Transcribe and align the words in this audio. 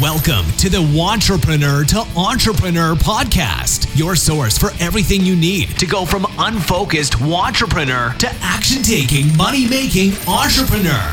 Welcome 0.00 0.46
to 0.58 0.68
the 0.68 0.78
Wantrepreneur 0.78 1.84
to 1.88 1.98
Entrepreneur 2.16 2.94
podcast, 2.94 3.98
your 3.98 4.14
source 4.14 4.56
for 4.56 4.70
everything 4.78 5.22
you 5.22 5.34
need 5.34 5.70
to 5.70 5.86
go 5.86 6.04
from 6.04 6.24
unfocused 6.38 7.14
wantrepreneur 7.14 8.16
to 8.18 8.28
action 8.40 8.84
taking, 8.84 9.36
money 9.36 9.68
making 9.68 10.12
entrepreneur. 10.28 11.12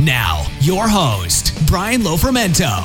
Now, 0.00 0.44
your 0.58 0.88
host, 0.88 1.56
Brian 1.68 2.00
Lofermento. 2.00 2.82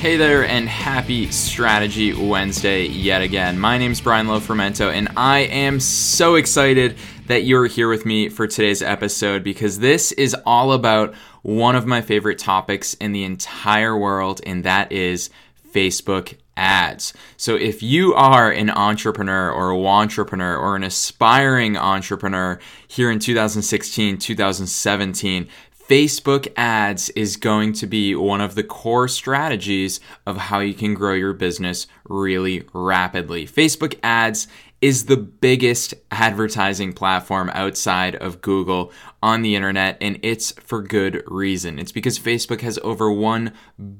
Hey 0.00 0.16
there, 0.16 0.46
and 0.46 0.68
happy 0.68 1.30
Strategy 1.30 2.12
Wednesday 2.12 2.86
yet 2.86 3.22
again. 3.22 3.56
My 3.56 3.78
name 3.78 3.92
is 3.92 4.00
Brian 4.00 4.26
Lofermento, 4.26 4.92
and 4.92 5.10
I 5.16 5.42
am 5.42 5.78
so 5.78 6.34
excited 6.34 6.96
that 7.32 7.44
you're 7.44 7.64
here 7.64 7.88
with 7.88 8.04
me 8.04 8.28
for 8.28 8.46
today's 8.46 8.82
episode 8.82 9.42
because 9.42 9.78
this 9.78 10.12
is 10.12 10.36
all 10.44 10.70
about 10.74 11.14
one 11.40 11.74
of 11.74 11.86
my 11.86 12.02
favorite 12.02 12.38
topics 12.38 12.92
in 12.92 13.12
the 13.12 13.24
entire 13.24 13.96
world, 13.96 14.42
and 14.44 14.64
that 14.64 14.92
is 14.92 15.30
Facebook 15.72 16.36
ads. 16.58 17.14
So 17.38 17.56
if 17.56 17.82
you 17.82 18.12
are 18.12 18.50
an 18.50 18.68
entrepreneur 18.68 19.50
or 19.50 19.70
a 19.70 19.76
wantrepreneur 19.78 20.60
or 20.60 20.76
an 20.76 20.84
aspiring 20.84 21.74
entrepreneur 21.74 22.60
here 22.86 23.10
in 23.10 23.18
2016, 23.18 24.18
2017, 24.18 25.48
Facebook 25.88 26.52
ads 26.54 27.08
is 27.10 27.38
going 27.38 27.72
to 27.72 27.86
be 27.86 28.14
one 28.14 28.42
of 28.42 28.54
the 28.56 28.62
core 28.62 29.08
strategies 29.08 30.00
of 30.26 30.36
how 30.36 30.58
you 30.58 30.74
can 30.74 30.92
grow 30.92 31.14
your 31.14 31.32
business 31.32 31.86
really 32.04 32.64
rapidly. 32.74 33.46
Facebook 33.46 33.98
ads 34.02 34.48
is 34.82 35.04
the 35.04 35.16
biggest 35.16 35.94
advertising 36.10 36.92
platform 36.92 37.50
outside 37.54 38.16
of 38.16 38.42
Google 38.42 38.92
on 39.22 39.42
the 39.42 39.54
internet, 39.54 39.96
and 40.00 40.18
it's 40.22 40.50
for 40.52 40.82
good 40.82 41.22
reason. 41.26 41.78
It's 41.78 41.92
because 41.92 42.18
Facebook 42.18 42.60
has 42.62 42.80
over 42.82 43.10
1 43.10 43.52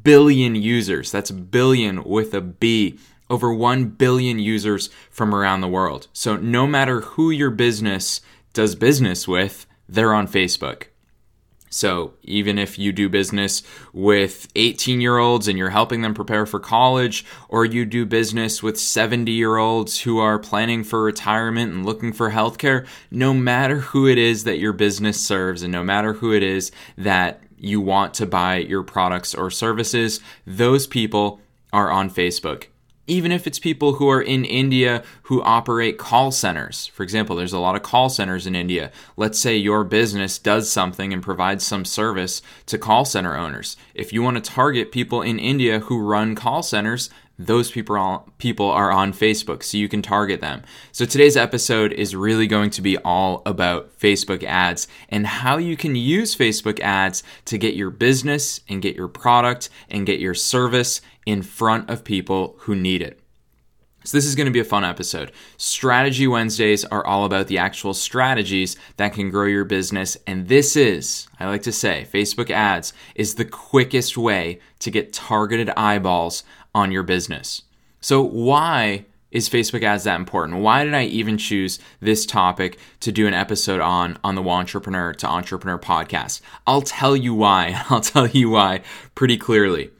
billion 0.02 0.56
users. 0.56 1.12
That's 1.12 1.30
billion 1.30 2.02
with 2.02 2.34
a 2.34 2.40
B. 2.40 2.98
Over 3.30 3.54
1 3.54 3.90
billion 3.90 4.40
users 4.40 4.90
from 5.10 5.34
around 5.34 5.60
the 5.62 5.68
world. 5.68 6.08
So, 6.12 6.36
no 6.36 6.66
matter 6.66 7.00
who 7.00 7.30
your 7.30 7.50
business 7.50 8.20
does 8.52 8.74
business 8.74 9.26
with, 9.26 9.66
they're 9.88 10.12
on 10.12 10.26
Facebook. 10.28 10.88
So, 11.72 12.12
even 12.22 12.58
if 12.58 12.78
you 12.78 12.92
do 12.92 13.08
business 13.08 13.62
with 13.94 14.46
18 14.54 15.00
year 15.00 15.16
olds 15.16 15.48
and 15.48 15.56
you're 15.56 15.70
helping 15.70 16.02
them 16.02 16.12
prepare 16.12 16.44
for 16.44 16.60
college, 16.60 17.24
or 17.48 17.64
you 17.64 17.86
do 17.86 18.04
business 18.04 18.62
with 18.62 18.78
70 18.78 19.32
year 19.32 19.56
olds 19.56 20.02
who 20.02 20.18
are 20.18 20.38
planning 20.38 20.84
for 20.84 21.02
retirement 21.02 21.72
and 21.72 21.86
looking 21.86 22.12
for 22.12 22.30
healthcare, 22.30 22.86
no 23.10 23.32
matter 23.32 23.78
who 23.80 24.06
it 24.06 24.18
is 24.18 24.44
that 24.44 24.58
your 24.58 24.74
business 24.74 25.18
serves 25.18 25.62
and 25.62 25.72
no 25.72 25.82
matter 25.82 26.12
who 26.12 26.34
it 26.34 26.42
is 26.42 26.72
that 26.98 27.42
you 27.56 27.80
want 27.80 28.12
to 28.14 28.26
buy 28.26 28.56
your 28.56 28.82
products 28.82 29.34
or 29.34 29.50
services, 29.50 30.20
those 30.46 30.86
people 30.86 31.40
are 31.72 31.90
on 31.90 32.10
Facebook 32.10 32.66
even 33.06 33.32
if 33.32 33.46
it's 33.46 33.58
people 33.58 33.94
who 33.94 34.08
are 34.08 34.22
in 34.22 34.44
India 34.44 35.02
who 35.22 35.42
operate 35.42 35.98
call 35.98 36.30
centers. 36.30 36.86
For 36.88 37.02
example, 37.02 37.34
there's 37.34 37.52
a 37.52 37.58
lot 37.58 37.74
of 37.74 37.82
call 37.82 38.08
centers 38.08 38.46
in 38.46 38.54
India. 38.54 38.92
Let's 39.16 39.38
say 39.38 39.56
your 39.56 39.84
business 39.84 40.38
does 40.38 40.70
something 40.70 41.12
and 41.12 41.22
provides 41.22 41.64
some 41.64 41.84
service 41.84 42.42
to 42.66 42.78
call 42.78 43.04
center 43.04 43.36
owners. 43.36 43.76
If 43.94 44.12
you 44.12 44.22
want 44.22 44.42
to 44.42 44.50
target 44.50 44.92
people 44.92 45.22
in 45.22 45.38
India 45.38 45.80
who 45.80 46.00
run 46.00 46.34
call 46.34 46.62
centers, 46.62 47.10
those 47.46 47.70
people 47.70 47.96
are, 47.96 48.24
people 48.38 48.70
are 48.70 48.90
on 48.90 49.12
Facebook, 49.12 49.62
so 49.62 49.76
you 49.76 49.88
can 49.88 50.02
target 50.02 50.40
them. 50.40 50.62
So 50.92 51.04
today's 51.04 51.36
episode 51.36 51.92
is 51.92 52.16
really 52.16 52.46
going 52.46 52.70
to 52.70 52.82
be 52.82 52.98
all 52.98 53.42
about 53.46 53.98
Facebook 53.98 54.42
ads 54.44 54.88
and 55.08 55.26
how 55.26 55.56
you 55.56 55.76
can 55.76 55.96
use 55.96 56.36
Facebook 56.36 56.80
ads 56.80 57.22
to 57.46 57.58
get 57.58 57.74
your 57.74 57.90
business 57.90 58.60
and 58.68 58.82
get 58.82 58.96
your 58.96 59.08
product 59.08 59.70
and 59.88 60.06
get 60.06 60.20
your 60.20 60.34
service 60.34 61.00
in 61.26 61.42
front 61.42 61.88
of 61.88 62.04
people 62.04 62.56
who 62.60 62.74
need 62.74 63.02
it. 63.02 63.21
So, 64.04 64.16
this 64.16 64.26
is 64.26 64.34
going 64.34 64.46
to 64.46 64.52
be 64.52 64.60
a 64.60 64.64
fun 64.64 64.84
episode. 64.84 65.32
Strategy 65.56 66.26
Wednesdays 66.26 66.84
are 66.86 67.06
all 67.06 67.24
about 67.24 67.46
the 67.46 67.58
actual 67.58 67.94
strategies 67.94 68.76
that 68.96 69.12
can 69.12 69.30
grow 69.30 69.46
your 69.46 69.64
business. 69.64 70.16
And 70.26 70.48
this 70.48 70.76
is, 70.76 71.28
I 71.38 71.46
like 71.46 71.62
to 71.62 71.72
say, 71.72 72.06
Facebook 72.12 72.50
ads 72.50 72.92
is 73.14 73.34
the 73.34 73.44
quickest 73.44 74.18
way 74.18 74.60
to 74.80 74.90
get 74.90 75.12
targeted 75.12 75.70
eyeballs 75.70 76.44
on 76.74 76.90
your 76.90 77.02
business. 77.02 77.62
So, 78.00 78.22
why 78.22 79.06
is 79.30 79.48
Facebook 79.48 79.82
ads 79.82 80.04
that 80.04 80.16
important? 80.16 80.60
Why 80.60 80.84
did 80.84 80.94
I 80.94 81.04
even 81.04 81.38
choose 81.38 81.78
this 82.00 82.26
topic 82.26 82.78
to 83.00 83.10
do 83.10 83.26
an 83.26 83.34
episode 83.34 83.80
on 83.80 84.18
on 84.22 84.34
the 84.34 84.42
Wantrepreneur 84.42 85.16
to 85.16 85.26
Entrepreneur 85.26 85.78
podcast? 85.78 86.40
I'll 86.66 86.82
tell 86.82 87.16
you 87.16 87.34
why. 87.34 87.82
I'll 87.90 88.00
tell 88.00 88.28
you 88.28 88.50
why 88.50 88.82
pretty 89.14 89.36
clearly. 89.36 89.90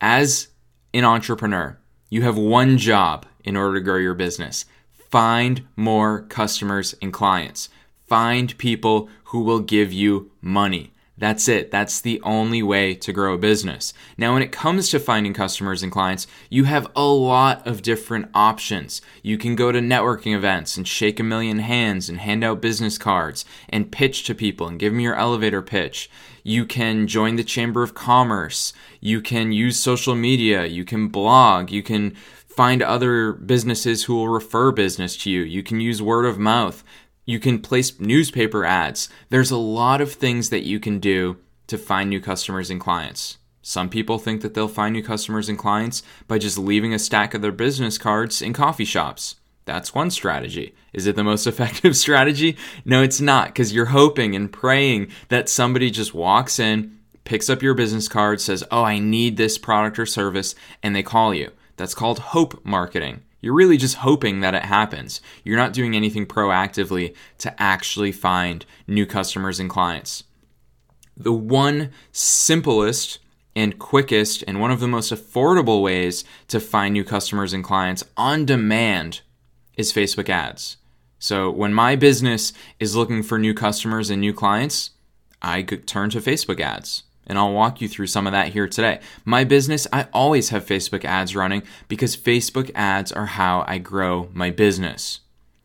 As 0.00 0.48
an 0.92 1.04
entrepreneur, 1.04 1.78
you 2.14 2.22
have 2.22 2.38
one 2.38 2.78
job 2.78 3.26
in 3.42 3.56
order 3.56 3.74
to 3.74 3.80
grow 3.80 3.96
your 3.96 4.14
business 4.14 4.66
find 5.10 5.66
more 5.76 6.22
customers 6.22 6.94
and 7.02 7.12
clients. 7.12 7.68
Find 8.08 8.56
people 8.58 9.08
who 9.26 9.42
will 9.42 9.60
give 9.60 9.92
you 9.92 10.30
money. 10.40 10.92
That's 11.16 11.46
it. 11.46 11.70
That's 11.70 12.00
the 12.00 12.20
only 12.22 12.60
way 12.60 12.94
to 12.96 13.12
grow 13.12 13.34
a 13.34 13.38
business. 13.38 13.94
Now, 14.18 14.32
when 14.32 14.42
it 14.42 14.50
comes 14.50 14.88
to 14.90 14.98
finding 14.98 15.32
customers 15.32 15.82
and 15.82 15.92
clients, 15.92 16.26
you 16.50 16.64
have 16.64 16.90
a 16.96 17.04
lot 17.04 17.64
of 17.66 17.82
different 17.82 18.30
options. 18.34 19.00
You 19.22 19.38
can 19.38 19.54
go 19.54 19.70
to 19.70 19.78
networking 19.78 20.34
events 20.34 20.76
and 20.76 20.88
shake 20.88 21.20
a 21.20 21.22
million 21.22 21.60
hands 21.60 22.08
and 22.08 22.18
hand 22.18 22.42
out 22.42 22.60
business 22.60 22.98
cards 22.98 23.44
and 23.68 23.92
pitch 23.92 24.24
to 24.24 24.34
people 24.34 24.66
and 24.66 24.78
give 24.78 24.92
them 24.92 25.00
your 25.00 25.14
elevator 25.14 25.62
pitch. 25.62 26.10
You 26.42 26.66
can 26.66 27.06
join 27.06 27.36
the 27.36 27.44
Chamber 27.44 27.84
of 27.84 27.94
Commerce. 27.94 28.72
You 29.00 29.20
can 29.20 29.52
use 29.52 29.78
social 29.78 30.16
media. 30.16 30.66
You 30.66 30.84
can 30.84 31.08
blog. 31.08 31.70
You 31.70 31.84
can 31.84 32.16
find 32.54 32.82
other 32.82 33.32
businesses 33.32 34.04
who 34.04 34.14
will 34.14 34.28
refer 34.28 34.72
business 34.72 35.16
to 35.18 35.30
you. 35.30 35.42
You 35.42 35.62
can 35.62 35.80
use 35.80 36.02
word 36.02 36.24
of 36.24 36.38
mouth. 36.38 36.84
You 37.24 37.40
can 37.40 37.60
place 37.60 37.98
newspaper 37.98 38.64
ads. 38.64 39.08
There's 39.30 39.50
a 39.50 39.56
lot 39.56 40.00
of 40.00 40.12
things 40.12 40.50
that 40.50 40.64
you 40.64 40.78
can 40.78 40.98
do 40.98 41.38
to 41.68 41.78
find 41.78 42.10
new 42.10 42.20
customers 42.20 42.70
and 42.70 42.80
clients. 42.80 43.38
Some 43.62 43.88
people 43.88 44.18
think 44.18 44.42
that 44.42 44.52
they'll 44.52 44.68
find 44.68 44.92
new 44.92 45.02
customers 45.02 45.48
and 45.48 45.58
clients 45.58 46.02
by 46.28 46.36
just 46.36 46.58
leaving 46.58 46.92
a 46.92 46.98
stack 46.98 47.32
of 47.32 47.40
their 47.40 47.50
business 47.50 47.96
cards 47.96 48.42
in 48.42 48.52
coffee 48.52 48.84
shops. 48.84 49.36
That's 49.64 49.94
one 49.94 50.10
strategy. 50.10 50.74
Is 50.92 51.06
it 51.06 51.16
the 51.16 51.24
most 51.24 51.46
effective 51.46 51.96
strategy? 51.96 52.58
No, 52.84 53.02
it's 53.02 53.22
not, 53.22 53.48
because 53.48 53.72
you're 53.72 53.86
hoping 53.86 54.36
and 54.36 54.52
praying 54.52 55.08
that 55.28 55.48
somebody 55.48 55.90
just 55.90 56.12
walks 56.12 56.58
in, 56.58 56.98
picks 57.24 57.48
up 57.48 57.62
your 57.62 57.72
business 57.72 58.06
card, 58.06 58.42
says, 58.42 58.62
Oh, 58.70 58.84
I 58.84 58.98
need 58.98 59.38
this 59.38 59.56
product 59.56 59.98
or 59.98 60.04
service, 60.04 60.54
and 60.82 60.94
they 60.94 61.02
call 61.02 61.32
you. 61.32 61.50
That's 61.76 61.94
called 61.94 62.18
hope 62.18 62.62
marketing. 62.66 63.22
You're 63.44 63.52
really 63.52 63.76
just 63.76 63.96
hoping 63.96 64.40
that 64.40 64.54
it 64.54 64.64
happens. 64.64 65.20
You're 65.44 65.58
not 65.58 65.74
doing 65.74 65.94
anything 65.94 66.24
proactively 66.24 67.14
to 67.38 67.62
actually 67.62 68.10
find 68.10 68.64
new 68.86 69.04
customers 69.04 69.60
and 69.60 69.68
clients. 69.68 70.24
The 71.14 71.34
one 71.34 71.90
simplest 72.10 73.18
and 73.54 73.78
quickest 73.78 74.44
and 74.48 74.62
one 74.62 74.70
of 74.70 74.80
the 74.80 74.88
most 74.88 75.12
affordable 75.12 75.82
ways 75.82 76.24
to 76.48 76.58
find 76.58 76.94
new 76.94 77.04
customers 77.04 77.52
and 77.52 77.62
clients 77.62 78.02
on 78.16 78.46
demand 78.46 79.20
is 79.76 79.92
Facebook 79.92 80.30
ads. 80.30 80.78
So 81.18 81.50
when 81.50 81.74
my 81.74 81.96
business 81.96 82.54
is 82.80 82.96
looking 82.96 83.22
for 83.22 83.38
new 83.38 83.52
customers 83.52 84.08
and 84.08 84.22
new 84.22 84.32
clients, 84.32 84.92
I 85.42 85.60
turn 85.60 86.08
to 86.10 86.20
Facebook 86.20 86.60
ads. 86.60 87.02
And 87.26 87.38
I'll 87.38 87.52
walk 87.52 87.80
you 87.80 87.88
through 87.88 88.08
some 88.08 88.26
of 88.26 88.32
that 88.32 88.48
here 88.48 88.68
today. 88.68 89.00
My 89.24 89.44
business, 89.44 89.86
I 89.92 90.08
always 90.12 90.50
have 90.50 90.66
Facebook 90.66 91.04
ads 91.04 91.34
running 91.34 91.62
because 91.88 92.16
Facebook 92.16 92.70
ads 92.74 93.12
are 93.12 93.26
how 93.26 93.64
I 93.66 93.78
grow 93.78 94.28
my 94.32 94.50
business. 94.50 95.20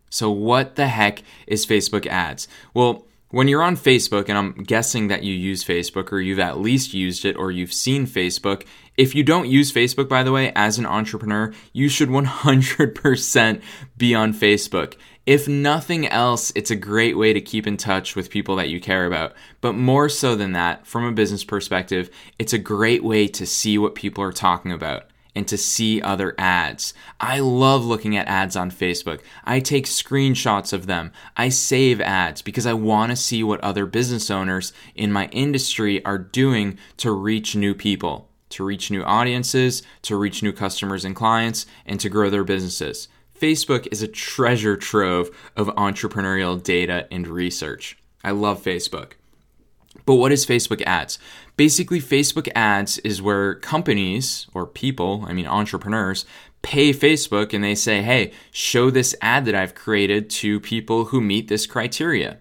So, 0.09 0.31
what 0.31 0.75
the 0.75 0.87
heck 0.87 1.21
is 1.47 1.65
Facebook 1.65 2.07
ads? 2.07 2.47
Well, 2.73 3.05
when 3.31 3.47
you're 3.47 3.61
on 3.61 3.77
Facebook, 3.77 4.27
and 4.27 4.37
I'm 4.37 4.53
guessing 4.63 5.07
that 5.09 5.23
you 5.23 5.33
use 5.33 5.63
Facebook 5.63 6.11
or 6.11 6.19
you've 6.19 6.39
at 6.39 6.59
least 6.59 6.95
used 6.95 7.25
it 7.25 7.35
or 7.35 7.51
you've 7.51 7.73
seen 7.73 8.07
Facebook, 8.07 8.65
if 8.99 9.15
you 9.15 9.23
don't 9.23 9.47
use 9.47 9.71
Facebook, 9.71 10.09
by 10.09 10.23
the 10.23 10.31
way, 10.33 10.51
as 10.57 10.77
an 10.77 10.85
entrepreneur, 10.85 11.53
you 11.71 11.87
should 11.87 12.09
100% 12.09 13.61
be 13.95 14.13
on 14.13 14.33
Facebook. 14.33 14.97
If 15.25 15.47
nothing 15.47 16.05
else, 16.05 16.51
it's 16.53 16.69
a 16.69 16.75
great 16.75 17.17
way 17.17 17.31
to 17.31 17.39
keep 17.39 17.65
in 17.65 17.77
touch 17.77 18.17
with 18.17 18.29
people 18.29 18.57
that 18.57 18.67
you 18.67 18.81
care 18.81 19.05
about. 19.05 19.35
But 19.61 19.73
more 19.73 20.09
so 20.09 20.35
than 20.35 20.51
that, 20.51 20.85
from 20.85 21.05
a 21.05 21.13
business 21.13 21.45
perspective, 21.45 22.09
it's 22.37 22.51
a 22.51 22.57
great 22.57 23.01
way 23.01 23.29
to 23.29 23.45
see 23.45 23.77
what 23.77 23.95
people 23.95 24.21
are 24.21 24.33
talking 24.33 24.73
about 24.73 25.03
and 25.33 25.47
to 25.47 25.57
see 25.57 26.01
other 26.01 26.35
ads. 26.37 26.93
I 27.21 27.39
love 27.39 27.85
looking 27.85 28.17
at 28.17 28.27
ads 28.27 28.57
on 28.57 28.69
Facebook. 28.69 29.21
I 29.45 29.61
take 29.61 29.85
screenshots 29.85 30.73
of 30.73 30.87
them. 30.87 31.13
I 31.37 31.47
save 31.47 32.01
ads 32.01 32.41
because 32.41 32.65
I 32.65 32.73
want 32.73 33.11
to 33.11 33.15
see 33.15 33.43
what 33.43 33.61
other 33.61 33.85
business 33.85 34.29
owners 34.29 34.73
in 34.93 35.13
my 35.13 35.27
industry 35.27 36.03
are 36.03 36.17
doing 36.17 36.77
to 36.97 37.11
reach 37.11 37.55
new 37.55 37.73
people, 37.73 38.28
to 38.49 38.63
reach 38.63 38.91
new 38.91 39.03
audiences, 39.03 39.83
to 40.03 40.15
reach 40.15 40.43
new 40.43 40.51
customers 40.51 41.05
and 41.05 41.15
clients, 41.15 41.65
and 41.85 41.99
to 41.99 42.09
grow 42.09 42.29
their 42.29 42.43
businesses. 42.43 43.07
Facebook 43.39 43.87
is 43.91 44.01
a 44.01 44.07
treasure 44.07 44.75
trove 44.75 45.29
of 45.55 45.67
entrepreneurial 45.69 46.61
data 46.61 47.07
and 47.11 47.27
research. 47.27 47.97
I 48.23 48.31
love 48.31 48.61
Facebook. 48.61 49.13
But 50.05 50.15
what 50.15 50.31
is 50.31 50.45
Facebook 50.45 50.81
ads? 50.85 51.19
Basically, 51.55 52.01
Facebook 52.01 52.49
ads 52.55 52.97
is 52.99 53.21
where 53.21 53.55
companies 53.55 54.47
or 54.53 54.65
people, 54.65 55.25
I 55.27 55.33
mean 55.33 55.47
entrepreneurs, 55.47 56.25
pay 56.61 56.91
Facebook 56.91 57.53
and 57.53 57.63
they 57.63 57.75
say, 57.75 58.01
hey, 58.01 58.31
show 58.51 58.89
this 58.89 59.15
ad 59.21 59.45
that 59.45 59.55
I've 59.55 59.75
created 59.75 60.29
to 60.31 60.59
people 60.59 61.05
who 61.05 61.21
meet 61.21 61.47
this 61.47 61.65
criteria. 61.65 62.39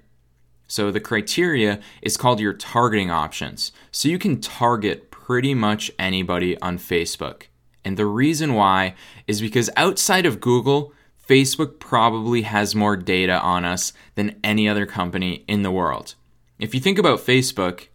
So 0.67 0.91
the 0.91 1.01
criteria 1.01 1.81
is 2.03 2.17
called 2.17 2.41
your 2.41 2.53
targeting 2.53 3.11
options. 3.11 3.73
So 3.91 4.09
you 4.09 4.19
can 4.19 4.41
target 4.41 5.08
pretty 5.29 5.53
much 5.53 5.91
anybody 5.99 6.59
on 6.63 6.79
Facebook. 6.79 7.49
And 7.85 7.99
the 7.99 8.07
reason 8.07 8.55
why 8.55 8.95
is 9.27 9.43
because 9.43 9.69
outside 9.77 10.25
of 10.25 10.41
Google, 10.41 10.95
Facebook 11.29 11.79
probably 11.79 12.43
has 12.43 12.75
more 12.75 12.97
data 12.97 13.39
on 13.39 13.67
us 13.67 13.93
than 14.15 14.41
any 14.43 14.67
other 14.67 14.87
company 14.87 15.45
in 15.47 15.63
the 15.63 15.71
world. 15.71 16.15
If 16.59 16.75
you 16.75 16.81
think 16.81 16.99
about 16.99 17.19
Facebook, 17.19 17.89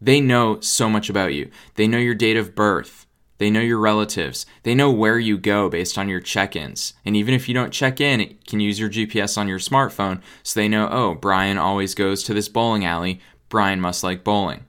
they 0.00 0.20
know 0.20 0.58
so 0.58 0.90
much 0.90 1.08
about 1.08 1.32
you. 1.32 1.48
They 1.76 1.86
know 1.86 1.98
your 1.98 2.16
date 2.16 2.36
of 2.36 2.56
birth. 2.56 3.06
They 3.38 3.50
know 3.50 3.60
your 3.60 3.78
relatives. 3.78 4.44
They 4.64 4.74
know 4.74 4.90
where 4.90 5.20
you 5.20 5.38
go 5.38 5.68
based 5.68 5.96
on 5.96 6.08
your 6.08 6.20
check 6.20 6.56
ins. 6.56 6.94
And 7.04 7.14
even 7.14 7.34
if 7.34 7.48
you 7.48 7.54
don't 7.54 7.72
check 7.72 8.00
in, 8.00 8.20
it 8.20 8.48
can 8.48 8.58
use 8.58 8.80
your 8.80 8.90
GPS 8.90 9.38
on 9.38 9.46
your 9.46 9.60
smartphone 9.60 10.20
so 10.42 10.58
they 10.58 10.66
know, 10.66 10.88
oh, 10.90 11.14
Brian 11.14 11.56
always 11.56 11.94
goes 11.94 12.24
to 12.24 12.34
this 12.34 12.48
bowling 12.48 12.84
alley. 12.84 13.20
Brian 13.48 13.80
must 13.80 14.02
like 14.02 14.24
bowling. 14.24 14.64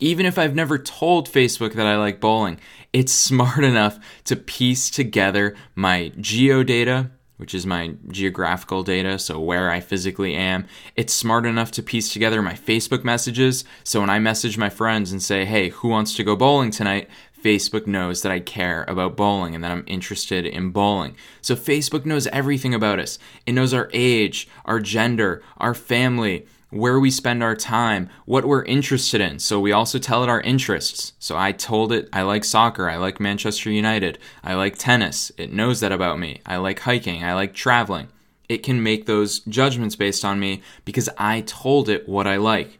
Even 0.00 0.26
if 0.26 0.38
I've 0.38 0.54
never 0.54 0.78
told 0.78 1.28
Facebook 1.28 1.72
that 1.74 1.86
I 1.86 1.96
like 1.96 2.20
bowling, 2.20 2.60
it's 2.92 3.12
smart 3.28 3.64
enough 3.64 3.98
to 4.24 4.36
piece 4.36 4.90
together 4.90 5.56
my 5.74 6.12
geo 6.20 6.62
data, 6.62 7.10
which 7.36 7.54
is 7.54 7.66
my 7.66 7.94
geographical 8.08 8.82
data, 8.82 9.18
so 9.18 9.40
where 9.40 9.70
I 9.70 9.80
physically 9.80 10.34
am. 10.34 10.66
It's 10.96 11.12
smart 11.12 11.46
enough 11.46 11.70
to 11.72 11.82
piece 11.82 12.12
together 12.12 12.42
my 12.42 12.54
Facebook 12.54 13.04
messages, 13.04 13.64
so 13.84 14.00
when 14.00 14.10
I 14.10 14.18
message 14.18 14.58
my 14.58 14.70
friends 14.70 15.12
and 15.12 15.22
say, 15.22 15.44
hey, 15.44 15.68
who 15.70 15.88
wants 15.88 16.14
to 16.14 16.24
go 16.24 16.36
bowling 16.36 16.70
tonight? 16.70 17.08
Facebook 17.42 17.86
knows 17.86 18.22
that 18.22 18.32
I 18.32 18.40
care 18.40 18.84
about 18.88 19.16
bowling 19.16 19.54
and 19.54 19.62
that 19.62 19.70
I'm 19.70 19.84
interested 19.86 20.44
in 20.44 20.70
bowling. 20.70 21.16
So 21.40 21.54
Facebook 21.54 22.04
knows 22.04 22.26
everything 22.28 22.74
about 22.74 22.98
us. 22.98 23.18
It 23.46 23.52
knows 23.52 23.72
our 23.72 23.88
age, 23.92 24.48
our 24.64 24.80
gender, 24.80 25.42
our 25.56 25.74
family, 25.74 26.46
where 26.70 27.00
we 27.00 27.10
spend 27.10 27.42
our 27.42 27.54
time, 27.54 28.10
what 28.26 28.44
we're 28.44 28.64
interested 28.64 29.20
in. 29.20 29.38
So 29.38 29.58
we 29.58 29.72
also 29.72 29.98
tell 29.98 30.22
it 30.22 30.28
our 30.28 30.40
interests. 30.42 31.14
So 31.18 31.36
I 31.36 31.52
told 31.52 31.92
it 31.92 32.08
I 32.12 32.22
like 32.22 32.44
soccer, 32.44 32.88
I 32.88 32.96
like 32.96 33.20
Manchester 33.20 33.70
United, 33.70 34.18
I 34.44 34.54
like 34.54 34.76
tennis. 34.76 35.32
It 35.38 35.52
knows 35.52 35.80
that 35.80 35.92
about 35.92 36.18
me. 36.18 36.40
I 36.44 36.56
like 36.56 36.80
hiking, 36.80 37.24
I 37.24 37.34
like 37.34 37.54
traveling. 37.54 38.08
It 38.48 38.62
can 38.62 38.82
make 38.82 39.06
those 39.06 39.40
judgments 39.40 39.96
based 39.96 40.24
on 40.24 40.40
me 40.40 40.62
because 40.84 41.08
I 41.18 41.42
told 41.42 41.88
it 41.88 42.08
what 42.08 42.26
I 42.26 42.36
like. 42.36 42.78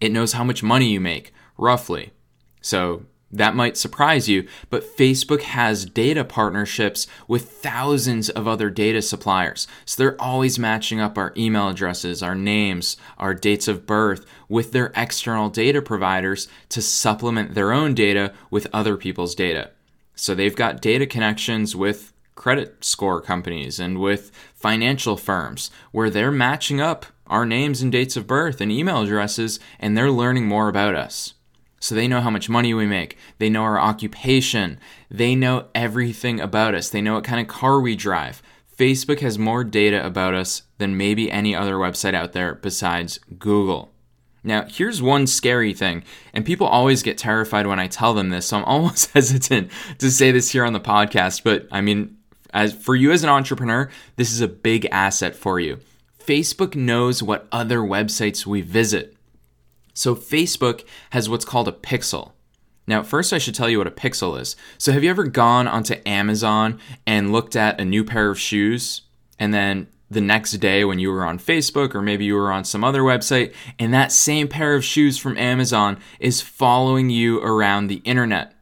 It 0.00 0.12
knows 0.12 0.32
how 0.32 0.44
much 0.44 0.62
money 0.62 0.90
you 0.90 1.00
make, 1.00 1.32
roughly. 1.58 2.12
So 2.62 3.04
that 3.32 3.54
might 3.54 3.76
surprise 3.76 4.28
you, 4.28 4.46
but 4.70 4.96
Facebook 4.96 5.42
has 5.42 5.84
data 5.84 6.24
partnerships 6.24 7.06
with 7.28 7.50
thousands 7.50 8.28
of 8.28 8.48
other 8.48 8.70
data 8.70 9.00
suppliers. 9.02 9.68
So 9.84 10.02
they're 10.02 10.20
always 10.20 10.58
matching 10.58 11.00
up 11.00 11.16
our 11.16 11.32
email 11.36 11.68
addresses, 11.68 12.22
our 12.22 12.34
names, 12.34 12.96
our 13.18 13.34
dates 13.34 13.68
of 13.68 13.86
birth 13.86 14.26
with 14.48 14.72
their 14.72 14.92
external 14.96 15.48
data 15.48 15.80
providers 15.80 16.48
to 16.70 16.82
supplement 16.82 17.54
their 17.54 17.72
own 17.72 17.94
data 17.94 18.32
with 18.50 18.66
other 18.72 18.96
people's 18.96 19.34
data. 19.36 19.70
So 20.16 20.34
they've 20.34 20.56
got 20.56 20.82
data 20.82 21.06
connections 21.06 21.76
with 21.76 22.12
credit 22.34 22.84
score 22.84 23.20
companies 23.20 23.78
and 23.78 23.98
with 23.98 24.30
financial 24.54 25.16
firms 25.16 25.70
where 25.92 26.10
they're 26.10 26.32
matching 26.32 26.80
up 26.80 27.06
our 27.26 27.46
names 27.46 27.80
and 27.80 27.92
dates 27.92 28.16
of 28.16 28.26
birth 28.26 28.60
and 28.60 28.72
email 28.72 29.02
addresses 29.02 29.60
and 29.78 29.96
they're 29.96 30.10
learning 30.10 30.46
more 30.46 30.68
about 30.68 30.96
us. 30.96 31.34
So 31.80 31.94
they 31.94 32.06
know 32.06 32.20
how 32.20 32.30
much 32.30 32.48
money 32.48 32.74
we 32.74 32.86
make. 32.86 33.16
They 33.38 33.48
know 33.48 33.62
our 33.62 33.80
occupation. 33.80 34.78
They 35.10 35.34
know 35.34 35.68
everything 35.74 36.38
about 36.38 36.74
us. 36.74 36.90
They 36.90 37.00
know 37.00 37.14
what 37.14 37.24
kind 37.24 37.40
of 37.40 37.48
car 37.48 37.80
we 37.80 37.96
drive. 37.96 38.42
Facebook 38.76 39.20
has 39.20 39.38
more 39.38 39.64
data 39.64 40.04
about 40.04 40.34
us 40.34 40.62
than 40.78 40.96
maybe 40.96 41.30
any 41.30 41.54
other 41.54 41.74
website 41.74 42.14
out 42.14 42.32
there 42.32 42.54
besides 42.54 43.18
Google. 43.38 43.90
Now, 44.42 44.64
here's 44.68 45.02
one 45.02 45.26
scary 45.26 45.74
thing, 45.74 46.02
and 46.32 46.46
people 46.46 46.66
always 46.66 47.02
get 47.02 47.18
terrified 47.18 47.66
when 47.66 47.78
I 47.78 47.88
tell 47.88 48.14
them 48.14 48.30
this, 48.30 48.46
so 48.46 48.56
I'm 48.58 48.64
almost 48.66 49.12
hesitant 49.12 49.70
to 49.98 50.10
say 50.10 50.30
this 50.30 50.50
here 50.50 50.64
on 50.64 50.72
the 50.72 50.80
podcast, 50.80 51.42
but 51.44 51.66
I 51.70 51.80
mean, 51.80 52.16
as 52.52 52.72
for 52.72 52.96
you 52.96 53.12
as 53.12 53.22
an 53.22 53.28
entrepreneur, 53.28 53.90
this 54.16 54.32
is 54.32 54.40
a 54.40 54.48
big 54.48 54.86
asset 54.90 55.36
for 55.36 55.60
you. 55.60 55.78
Facebook 56.18 56.74
knows 56.74 57.22
what 57.22 57.48
other 57.52 57.80
websites 57.80 58.46
we 58.46 58.60
visit. 58.60 59.14
So 59.94 60.14
Facebook 60.14 60.84
has 61.10 61.28
what's 61.28 61.44
called 61.44 61.68
a 61.68 61.72
pixel. 61.72 62.32
Now, 62.86 63.02
first, 63.02 63.32
I 63.32 63.38
should 63.38 63.54
tell 63.54 63.68
you 63.68 63.78
what 63.78 63.86
a 63.86 63.92
pixel 63.92 64.40
is. 64.40 64.56
So, 64.76 64.90
have 64.90 65.04
you 65.04 65.10
ever 65.10 65.24
gone 65.24 65.68
onto 65.68 65.94
Amazon 66.04 66.80
and 67.06 67.30
looked 67.30 67.54
at 67.54 67.80
a 67.80 67.84
new 67.84 68.02
pair 68.02 68.30
of 68.30 68.40
shoes, 68.40 69.02
and 69.38 69.54
then 69.54 69.86
the 70.10 70.20
next 70.20 70.52
day 70.54 70.84
when 70.84 70.98
you 70.98 71.10
were 71.12 71.24
on 71.24 71.38
Facebook 71.38 71.94
or 71.94 72.02
maybe 72.02 72.24
you 72.24 72.34
were 72.34 72.50
on 72.50 72.64
some 72.64 72.82
other 72.82 73.02
website, 73.02 73.54
and 73.78 73.94
that 73.94 74.10
same 74.10 74.48
pair 74.48 74.74
of 74.74 74.84
shoes 74.84 75.18
from 75.18 75.38
Amazon 75.38 76.00
is 76.18 76.40
following 76.40 77.10
you 77.10 77.40
around 77.42 77.86
the 77.86 78.02
internet? 78.04 78.54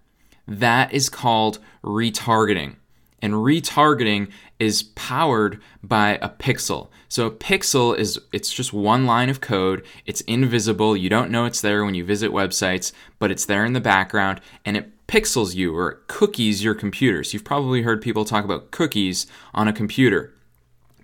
That 0.46 0.92
is 0.92 1.08
called 1.08 1.58
retargeting. 1.82 2.76
And 3.20 3.32
retargeting 3.34 4.30
is 4.58 4.82
powered 4.82 5.60
by 5.82 6.18
a 6.20 6.28
pixel. 6.28 6.88
So 7.08 7.26
a 7.26 7.30
pixel 7.30 7.96
is 7.96 8.20
it's 8.32 8.52
just 8.52 8.72
one 8.72 9.06
line 9.06 9.28
of 9.28 9.40
code. 9.40 9.84
It's 10.04 10.20
invisible. 10.22 10.96
You 10.96 11.08
don't 11.08 11.30
know 11.30 11.44
it's 11.44 11.60
there 11.60 11.84
when 11.84 11.94
you 11.94 12.04
visit 12.04 12.30
websites, 12.30 12.92
but 13.18 13.30
it's 13.30 13.46
there 13.46 13.64
in 13.64 13.72
the 13.72 13.80
background 13.80 14.40
and 14.64 14.76
it 14.76 14.92
pixels 15.06 15.54
you 15.54 15.74
or 15.74 16.02
cookies 16.06 16.62
your 16.62 16.74
computers. 16.74 17.32
You've 17.32 17.44
probably 17.44 17.82
heard 17.82 18.02
people 18.02 18.24
talk 18.24 18.44
about 18.44 18.70
cookies 18.70 19.26
on 19.54 19.68
a 19.68 19.72
computer. 19.72 20.34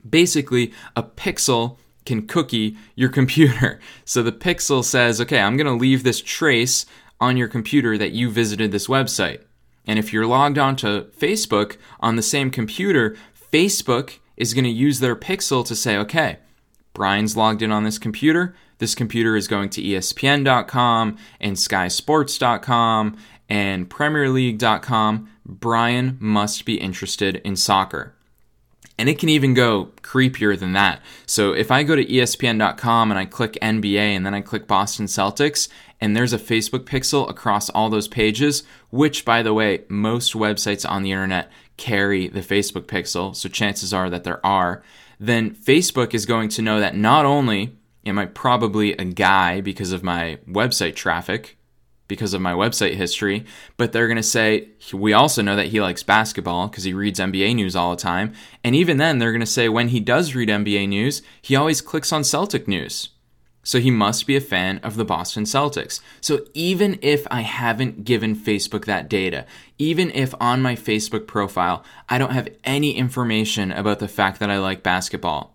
Basically, 0.08 0.72
a 0.94 1.02
pixel 1.02 1.78
can 2.04 2.26
cookie 2.26 2.76
your 2.94 3.08
computer. 3.20 3.80
So 4.04 4.22
the 4.22 4.32
pixel 4.32 4.84
says, 4.84 5.20
"Okay, 5.20 5.40
I'm 5.40 5.56
going 5.56 5.66
to 5.66 5.72
leave 5.72 6.02
this 6.02 6.20
trace 6.20 6.84
on 7.20 7.36
your 7.36 7.48
computer 7.48 7.96
that 7.96 8.12
you 8.12 8.30
visited 8.30 8.72
this 8.72 8.88
website." 8.88 9.40
And 9.86 9.98
if 9.98 10.12
you're 10.12 10.26
logged 10.26 10.58
onto 10.58 11.10
Facebook 11.10 11.76
on 12.00 12.16
the 12.16 12.22
same 12.22 12.50
computer, 12.50 13.16
Facebook 13.54 14.18
is 14.36 14.52
going 14.52 14.64
to 14.64 14.70
use 14.70 14.98
their 14.98 15.14
pixel 15.14 15.64
to 15.64 15.76
say, 15.76 15.96
okay, 15.96 16.38
Brian's 16.92 17.36
logged 17.36 17.62
in 17.62 17.70
on 17.70 17.84
this 17.84 17.98
computer. 17.98 18.56
This 18.78 18.96
computer 18.96 19.36
is 19.36 19.46
going 19.46 19.68
to 19.70 19.80
ESPN.com 19.80 21.16
and 21.40 21.56
SkySports.com 21.56 23.16
and 23.48 23.88
PremierLeague.com. 23.88 25.28
Brian 25.46 26.16
must 26.18 26.64
be 26.64 26.80
interested 26.80 27.36
in 27.44 27.54
soccer. 27.54 28.16
And 28.98 29.08
it 29.08 29.20
can 29.20 29.28
even 29.28 29.54
go 29.54 29.90
creepier 30.02 30.58
than 30.58 30.72
that. 30.72 31.00
So 31.24 31.52
if 31.52 31.70
I 31.70 31.84
go 31.84 31.94
to 31.94 32.04
ESPN.com 32.04 33.12
and 33.12 33.18
I 33.20 33.24
click 33.24 33.56
NBA 33.62 34.16
and 34.16 34.26
then 34.26 34.34
I 34.34 34.40
click 34.40 34.66
Boston 34.66 35.06
Celtics, 35.06 35.68
and 36.00 36.16
there's 36.16 36.32
a 36.32 36.38
Facebook 36.38 36.84
pixel 36.84 37.30
across 37.30 37.70
all 37.70 37.88
those 37.88 38.08
pages, 38.08 38.62
which, 38.90 39.24
by 39.24 39.42
the 39.42 39.54
way, 39.54 39.84
most 39.88 40.34
websites 40.34 40.88
on 40.88 41.02
the 41.02 41.12
internet 41.12 41.50
carry 41.76 42.28
the 42.28 42.40
Facebook 42.40 42.86
pixel, 42.86 43.34
so 43.34 43.48
chances 43.48 43.92
are 43.92 44.08
that 44.10 44.24
there 44.24 44.44
are, 44.44 44.82
then 45.18 45.54
Facebook 45.54 46.14
is 46.14 46.26
going 46.26 46.48
to 46.50 46.62
know 46.62 46.80
that 46.80 46.96
not 46.96 47.24
only 47.24 47.76
am 48.06 48.18
I 48.18 48.26
probably 48.26 48.92
a 48.92 49.04
guy 49.04 49.60
because 49.60 49.92
of 49.92 50.02
my 50.02 50.38
website 50.48 50.94
traffic, 50.94 51.56
because 52.06 52.34
of 52.34 52.40
my 52.40 52.52
website 52.52 52.94
history, 52.94 53.44
but 53.76 53.92
they're 53.92 54.06
going 54.06 54.16
to 54.16 54.22
say, 54.22 54.68
we 54.92 55.12
also 55.12 55.40
know 55.40 55.56
that 55.56 55.68
he 55.68 55.80
likes 55.80 56.02
basketball 56.02 56.68
because 56.68 56.84
he 56.84 56.92
reads 56.92 57.18
NBA 57.18 57.54
news 57.54 57.74
all 57.74 57.90
the 57.92 58.02
time. 58.02 58.34
And 58.62 58.74
even 58.74 58.98
then, 58.98 59.18
they're 59.18 59.32
going 59.32 59.40
to 59.40 59.46
say, 59.46 59.68
when 59.68 59.88
he 59.88 60.00
does 60.00 60.34
read 60.34 60.50
NBA 60.50 60.88
news, 60.88 61.22
he 61.40 61.56
always 61.56 61.80
clicks 61.80 62.12
on 62.12 62.22
Celtic 62.22 62.68
news. 62.68 63.08
So 63.64 63.80
he 63.80 63.90
must 63.90 64.26
be 64.26 64.36
a 64.36 64.40
fan 64.40 64.78
of 64.78 64.96
the 64.96 65.04
Boston 65.04 65.44
Celtics. 65.44 66.00
So 66.20 66.46
even 66.54 66.98
if 67.02 67.26
I 67.30 67.40
haven't 67.40 68.04
given 68.04 68.36
Facebook 68.36 68.84
that 68.84 69.08
data, 69.08 69.46
even 69.78 70.10
if 70.10 70.34
on 70.38 70.62
my 70.62 70.76
Facebook 70.76 71.26
profile 71.26 71.82
I 72.08 72.18
don't 72.18 72.32
have 72.32 72.48
any 72.62 72.94
information 72.94 73.72
about 73.72 73.98
the 73.98 74.08
fact 74.08 74.38
that 74.38 74.50
I 74.50 74.58
like 74.58 74.82
basketball, 74.82 75.54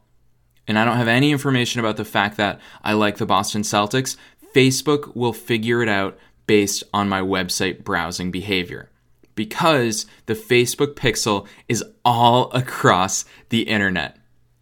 and 0.67 0.77
I 0.77 0.85
don't 0.85 0.97
have 0.97 1.07
any 1.07 1.31
information 1.31 1.79
about 1.79 1.97
the 1.97 2.05
fact 2.05 2.37
that 2.37 2.59
I 2.83 2.93
like 2.93 3.17
the 3.17 3.25
Boston 3.25 3.63
Celtics, 3.63 4.17
Facebook 4.53 5.15
will 5.15 5.33
figure 5.33 5.81
it 5.81 5.89
out 5.89 6.17
based 6.45 6.83
on 6.93 7.09
my 7.09 7.21
website 7.21 7.83
browsing 7.83 8.29
behavior. 8.29 8.91
Because 9.33 10.05
the 10.27 10.35
Facebook 10.35 10.93
pixel 10.93 11.47
is 11.67 11.83
all 12.05 12.51
across 12.53 13.25
the 13.49 13.63
internet. 13.63 14.18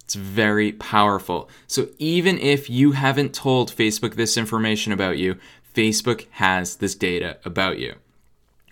It's 0.08 0.14
very 0.14 0.72
powerful. 0.72 1.50
So 1.66 1.88
even 1.98 2.38
if 2.38 2.70
you 2.70 2.92
haven't 2.92 3.34
told 3.34 3.70
Facebook 3.70 4.14
this 4.14 4.38
information 4.38 4.90
about 4.90 5.18
you, 5.18 5.36
Facebook 5.74 6.26
has 6.30 6.76
this 6.76 6.94
data 6.94 7.36
about 7.44 7.78
you. 7.78 7.94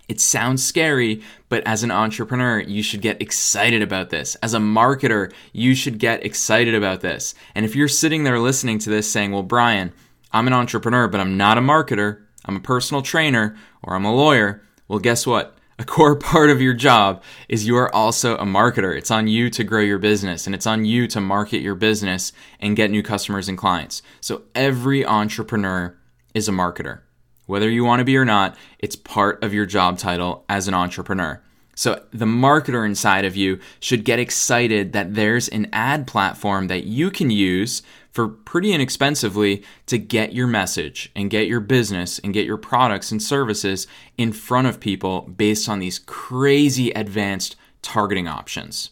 It 0.07 0.19
sounds 0.19 0.63
scary, 0.63 1.21
but 1.47 1.61
as 1.67 1.83
an 1.83 1.91
entrepreneur, 1.91 2.59
you 2.59 2.81
should 2.81 3.01
get 3.01 3.21
excited 3.21 3.83
about 3.83 4.09
this. 4.09 4.33
As 4.41 4.55
a 4.55 4.57
marketer, 4.57 5.31
you 5.53 5.75
should 5.75 5.99
get 5.99 6.25
excited 6.25 6.73
about 6.73 7.01
this. 7.01 7.35
And 7.53 7.67
if 7.67 7.75
you're 7.75 7.87
sitting 7.87 8.23
there 8.23 8.39
listening 8.39 8.79
to 8.79 8.89
this 8.89 9.07
saying, 9.07 9.31
well, 9.31 9.43
Brian, 9.43 9.93
I'm 10.31 10.47
an 10.47 10.53
entrepreneur, 10.53 11.07
but 11.07 11.21
I'm 11.21 11.37
not 11.37 11.59
a 11.59 11.61
marketer, 11.61 12.23
I'm 12.45 12.55
a 12.55 12.61
personal 12.61 13.03
trainer, 13.03 13.55
or 13.83 13.93
I'm 13.93 14.05
a 14.05 14.15
lawyer, 14.15 14.63
well, 14.87 14.97
guess 14.97 15.27
what? 15.27 15.55
A 15.79 15.85
core 15.85 16.15
part 16.19 16.49
of 16.49 16.61
your 16.61 16.73
job 16.73 17.23
is 17.47 17.67
you 17.67 17.77
are 17.77 17.93
also 17.93 18.35
a 18.37 18.45
marketer. 18.45 18.97
It's 18.97 19.11
on 19.11 19.27
you 19.27 19.49
to 19.51 19.63
grow 19.63 19.81
your 19.81 19.99
business 19.99 20.45
and 20.45 20.55
it's 20.55 20.65
on 20.65 20.85
you 20.85 21.07
to 21.07 21.21
market 21.21 21.59
your 21.59 21.75
business 21.75 22.33
and 22.59 22.75
get 22.75 22.89
new 22.89 23.03
customers 23.03 23.47
and 23.47 23.57
clients. 23.57 24.01
So 24.19 24.43
every 24.55 25.05
entrepreneur 25.05 25.95
is 26.33 26.49
a 26.49 26.51
marketer. 26.51 27.01
Whether 27.45 27.69
you 27.69 27.83
want 27.83 27.99
to 27.99 28.05
be 28.05 28.17
or 28.17 28.25
not, 28.25 28.57
it's 28.79 28.95
part 28.95 29.43
of 29.43 29.53
your 29.53 29.65
job 29.65 29.97
title 29.97 30.43
as 30.49 30.67
an 30.67 30.73
entrepreneur. 30.73 31.41
So 31.75 32.03
the 32.11 32.25
marketer 32.25 32.83
inside 32.83 33.23
of 33.23 33.35
you 33.35 33.59
should 33.79 34.03
get 34.03 34.17
excited 34.17 34.93
that 34.93 35.13
there's 35.13 35.47
an 35.47 35.69
ad 35.71 36.07
platform 36.07 36.67
that 36.67 36.85
you 36.85 37.11
can 37.11 37.29
use 37.29 37.83
for 38.17 38.27
pretty 38.27 38.73
inexpensively 38.73 39.63
to 39.85 39.95
get 39.99 40.33
your 40.33 40.47
message 40.47 41.11
and 41.15 41.29
get 41.29 41.45
your 41.45 41.59
business 41.59 42.17
and 42.17 42.33
get 42.33 42.47
your 42.47 42.57
products 42.57 43.11
and 43.11 43.21
services 43.21 43.85
in 44.17 44.33
front 44.33 44.65
of 44.65 44.79
people 44.79 45.21
based 45.21 45.69
on 45.69 45.77
these 45.77 45.99
crazy 45.99 46.89
advanced 46.89 47.55
targeting 47.83 48.27
options. 48.27 48.89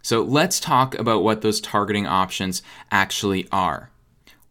So 0.00 0.22
let's 0.22 0.60
talk 0.60 0.96
about 0.96 1.24
what 1.24 1.40
those 1.40 1.60
targeting 1.60 2.06
options 2.06 2.62
actually 2.92 3.48
are. 3.50 3.90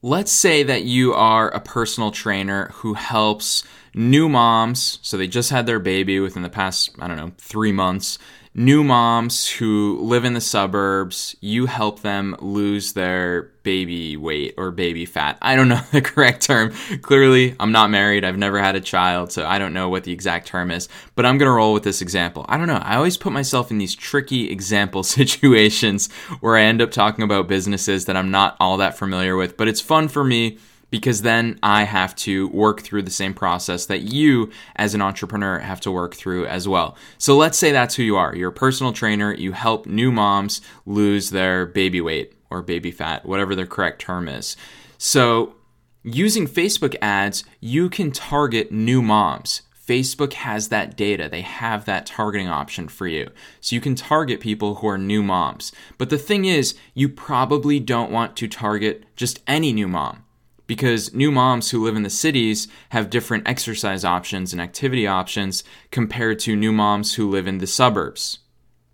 Let's 0.01 0.33
say 0.33 0.61
that 0.61 0.83
you 0.83 1.13
are 1.13 1.47
a 1.47 1.61
personal 1.61 2.11
trainer 2.11 2.69
who 2.73 2.95
helps 2.95 3.63
new 3.95 4.27
moms, 4.27 4.99
so 5.03 5.15
they 5.15 5.27
just 5.27 5.51
had 5.51 5.67
their 5.67 5.79
baby 5.79 6.19
within 6.19 6.43
the 6.43 6.49
past, 6.49 6.91
I 6.99 7.07
don't 7.07 7.15
know, 7.15 7.31
three 7.37 7.71
months, 7.71 8.19
new 8.57 8.83
moms 8.83 9.47
who 9.47 9.99
live 10.01 10.25
in 10.25 10.33
the 10.33 10.41
suburbs, 10.41 11.35
you 11.41 11.67
help 11.67 12.01
them 12.01 12.35
lose 12.41 12.93
their 12.93 13.43
baby 13.61 14.17
weight 14.17 14.55
or 14.57 14.71
baby 14.71 15.05
fat. 15.05 15.37
I 15.43 15.55
don't 15.55 15.69
know 15.69 15.79
the 15.91 16.01
correct 16.01 16.41
term. 16.41 16.73
Clearly, 17.03 17.55
I'm 17.59 17.71
not 17.71 17.91
married. 17.91 18.25
I've 18.25 18.37
never 18.37 18.59
had 18.59 18.75
a 18.75 18.81
child, 18.81 19.31
so 19.31 19.45
I 19.45 19.59
don't 19.59 19.73
know 19.73 19.89
what 19.89 20.05
the 20.05 20.11
exact 20.11 20.47
term 20.47 20.71
is, 20.71 20.89
but 21.13 21.23
I'm 21.23 21.37
going 21.37 21.47
to 21.47 21.53
roll 21.53 21.71
with 21.71 21.83
this 21.83 22.01
example. 22.01 22.45
I 22.49 22.57
don't 22.57 22.67
know. 22.67 22.81
I 22.81 22.95
always 22.95 23.15
put 23.15 23.31
myself 23.31 23.69
in 23.69 23.77
these 23.77 23.93
tricky 23.93 24.49
example 24.49 25.03
situations 25.03 26.11
where 26.39 26.57
I 26.57 26.63
end 26.63 26.81
up 26.81 26.89
talking 26.89 27.23
about 27.23 27.47
businesses 27.47 28.05
that 28.05 28.17
I'm 28.17 28.31
not 28.31 28.57
all 28.59 28.77
that 28.77 28.97
familiar 28.97 29.35
with, 29.35 29.55
but 29.55 29.67
it's 29.67 29.81
fun 29.81 30.07
for 30.07 30.23
me 30.23 30.57
because 30.89 31.21
then 31.21 31.59
I 31.61 31.83
have 31.83 32.15
to 32.17 32.47
work 32.49 32.81
through 32.81 33.03
the 33.03 33.11
same 33.11 33.33
process 33.33 33.85
that 33.87 34.01
you 34.01 34.51
as 34.75 34.93
an 34.93 35.01
entrepreneur 35.01 35.59
have 35.59 35.81
to 35.81 35.91
work 35.91 36.15
through 36.15 36.45
as 36.47 36.67
well. 36.67 36.95
So 37.17 37.35
let's 37.35 37.57
say 37.57 37.71
that's 37.71 37.95
who 37.95 38.03
you 38.03 38.15
are. 38.15 38.35
You're 38.35 38.49
a 38.49 38.53
personal 38.53 38.93
trainer, 38.93 39.33
you 39.33 39.51
help 39.51 39.85
new 39.85 40.11
moms 40.11 40.61
lose 40.85 41.29
their 41.29 41.65
baby 41.65 42.01
weight 42.01 42.33
or 42.49 42.61
baby 42.61 42.91
fat, 42.91 43.25
whatever 43.25 43.55
the 43.55 43.65
correct 43.65 44.01
term 44.01 44.27
is. 44.27 44.55
So 44.97 45.55
using 46.03 46.47
Facebook 46.47 46.95
ads, 47.01 47.43
you 47.59 47.89
can 47.89 48.11
target 48.11 48.71
new 48.71 49.01
moms. 49.01 49.63
Facebook 49.85 50.33
has 50.33 50.67
that 50.67 50.97
data. 50.97 51.29
They 51.29 51.41
have 51.41 51.85
that 51.85 52.05
targeting 52.05 52.49
option 52.49 52.89
for 52.89 53.07
you. 53.07 53.29
So 53.61 53.73
you 53.73 53.81
can 53.81 53.95
target 53.95 54.41
people 54.41 54.75
who 54.75 54.87
are 54.87 54.97
new 54.97 55.23
moms. 55.23 55.71
But 55.97 56.09
the 56.09 56.17
thing 56.17 56.43
is, 56.43 56.75
you 56.93 57.07
probably 57.07 57.79
don't 57.79 58.11
want 58.11 58.35
to 58.37 58.49
target 58.49 59.05
just 59.15 59.39
any 59.47 59.71
new 59.71 59.87
mom 59.87 60.23
because 60.67 61.13
new 61.13 61.31
moms 61.31 61.71
who 61.71 61.83
live 61.83 61.95
in 61.95 62.03
the 62.03 62.09
cities 62.09 62.67
have 62.89 63.09
different 63.09 63.47
exercise 63.47 64.05
options 64.05 64.51
and 64.51 64.61
activity 64.61 65.07
options 65.07 65.63
compared 65.89 66.39
to 66.39 66.55
new 66.55 66.71
moms 66.71 67.15
who 67.15 67.29
live 67.29 67.47
in 67.47 67.57
the 67.57 67.67
suburbs. 67.67 68.39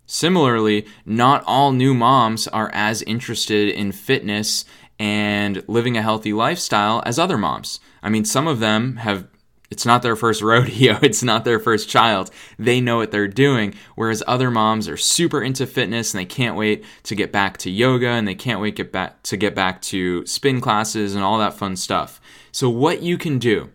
Similarly, 0.06 0.86
not 1.04 1.42
all 1.46 1.72
new 1.72 1.94
moms 1.94 2.46
are 2.48 2.70
as 2.72 3.02
interested 3.02 3.68
in 3.68 3.92
fitness 3.92 4.64
and 4.98 5.64
living 5.66 5.96
a 5.96 6.02
healthy 6.02 6.32
lifestyle 6.32 7.02
as 7.04 7.18
other 7.18 7.36
moms. 7.36 7.80
I 8.02 8.10
mean, 8.10 8.24
some 8.24 8.46
of 8.46 8.60
them 8.60 8.96
have 8.96 9.26
it's 9.74 9.84
not 9.84 10.02
their 10.02 10.14
first 10.14 10.40
rodeo, 10.50 10.98
it's 11.02 11.22
not 11.22 11.44
their 11.44 11.58
first 11.58 11.88
child. 11.88 12.30
They 12.58 12.80
know 12.80 12.96
what 12.96 13.10
they're 13.10 13.26
doing. 13.28 13.74
Whereas 13.96 14.22
other 14.26 14.50
moms 14.50 14.88
are 14.88 14.96
super 14.96 15.42
into 15.42 15.66
fitness 15.66 16.14
and 16.14 16.20
they 16.20 16.26
can't 16.26 16.56
wait 16.56 16.84
to 17.02 17.16
get 17.16 17.32
back 17.32 17.58
to 17.58 17.70
yoga 17.70 18.08
and 18.08 18.26
they 18.26 18.36
can't 18.36 18.60
wait 18.60 18.76
get 18.76 18.92
back 18.92 19.22
to 19.24 19.36
get 19.36 19.54
back 19.54 19.82
to 19.82 20.24
spin 20.26 20.60
classes 20.60 21.14
and 21.14 21.24
all 21.24 21.38
that 21.38 21.54
fun 21.54 21.74
stuff. 21.74 22.20
So 22.52 22.70
what 22.70 23.02
you 23.02 23.18
can 23.18 23.38
do 23.38 23.70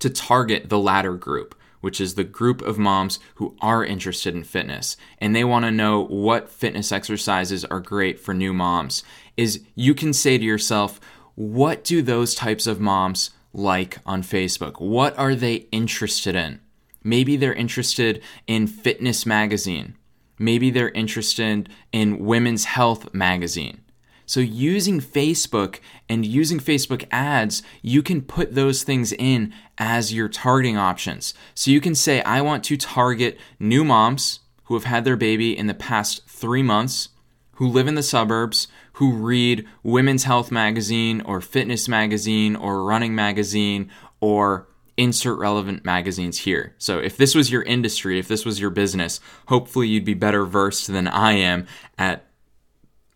to 0.00 0.10
target 0.10 0.68
the 0.68 0.78
latter 0.78 1.14
group, 1.14 1.54
which 1.80 2.02
is 2.02 2.14
the 2.14 2.24
group 2.24 2.60
of 2.60 2.78
moms 2.78 3.18
who 3.36 3.56
are 3.62 3.82
interested 3.82 4.34
in 4.34 4.44
fitness 4.44 4.98
and 5.18 5.34
they 5.34 5.44
want 5.44 5.64
to 5.64 5.70
know 5.70 6.04
what 6.04 6.50
fitness 6.50 6.92
exercises 6.92 7.64
are 7.64 7.80
great 7.80 8.20
for 8.20 8.34
new 8.34 8.52
moms, 8.52 9.02
is 9.38 9.62
you 9.74 9.94
can 9.94 10.12
say 10.12 10.36
to 10.36 10.44
yourself, 10.44 11.00
what 11.34 11.82
do 11.82 12.02
those 12.02 12.34
types 12.34 12.66
of 12.66 12.78
moms 12.78 13.30
like 13.54 13.98
on 14.04 14.22
Facebook? 14.22 14.80
What 14.80 15.18
are 15.18 15.34
they 15.34 15.66
interested 15.72 16.34
in? 16.34 16.60
Maybe 17.02 17.36
they're 17.36 17.54
interested 17.54 18.22
in 18.46 18.66
Fitness 18.66 19.24
Magazine. 19.24 19.96
Maybe 20.38 20.70
they're 20.70 20.90
interested 20.90 21.68
in 21.92 22.24
Women's 22.24 22.64
Health 22.64 23.14
Magazine. 23.14 23.80
So, 24.26 24.40
using 24.40 25.00
Facebook 25.00 25.80
and 26.08 26.24
using 26.24 26.58
Facebook 26.58 27.06
ads, 27.10 27.62
you 27.82 28.02
can 28.02 28.22
put 28.22 28.54
those 28.54 28.82
things 28.82 29.12
in 29.12 29.52
as 29.76 30.14
your 30.14 30.28
targeting 30.28 30.78
options. 30.78 31.34
So, 31.54 31.70
you 31.70 31.80
can 31.80 31.94
say, 31.94 32.22
I 32.22 32.40
want 32.40 32.64
to 32.64 32.78
target 32.78 33.38
new 33.58 33.84
moms 33.84 34.40
who 34.64 34.74
have 34.74 34.84
had 34.84 35.04
their 35.04 35.16
baby 35.16 35.56
in 35.56 35.66
the 35.66 35.74
past 35.74 36.26
three 36.26 36.62
months, 36.62 37.10
who 37.56 37.68
live 37.68 37.86
in 37.86 37.94
the 37.94 38.02
suburbs, 38.02 38.68
who 38.94 39.12
read 39.12 39.66
Women's 39.82 40.24
Health 40.24 40.50
Magazine 40.50 41.20
or 41.22 41.40
Fitness 41.40 41.88
Magazine 41.88 42.56
or 42.56 42.84
Running 42.84 43.14
Magazine 43.14 43.90
or 44.20 44.68
insert 44.96 45.38
relevant 45.38 45.84
magazines 45.84 46.38
here. 46.38 46.74
So 46.78 46.98
if 46.98 47.16
this 47.16 47.34
was 47.34 47.50
your 47.50 47.62
industry, 47.62 48.18
if 48.18 48.28
this 48.28 48.44
was 48.44 48.60
your 48.60 48.70
business, 48.70 49.20
hopefully 49.48 49.88
you'd 49.88 50.04
be 50.04 50.14
better 50.14 50.44
versed 50.44 50.86
than 50.88 51.08
I 51.08 51.32
am 51.32 51.66
at 51.98 52.26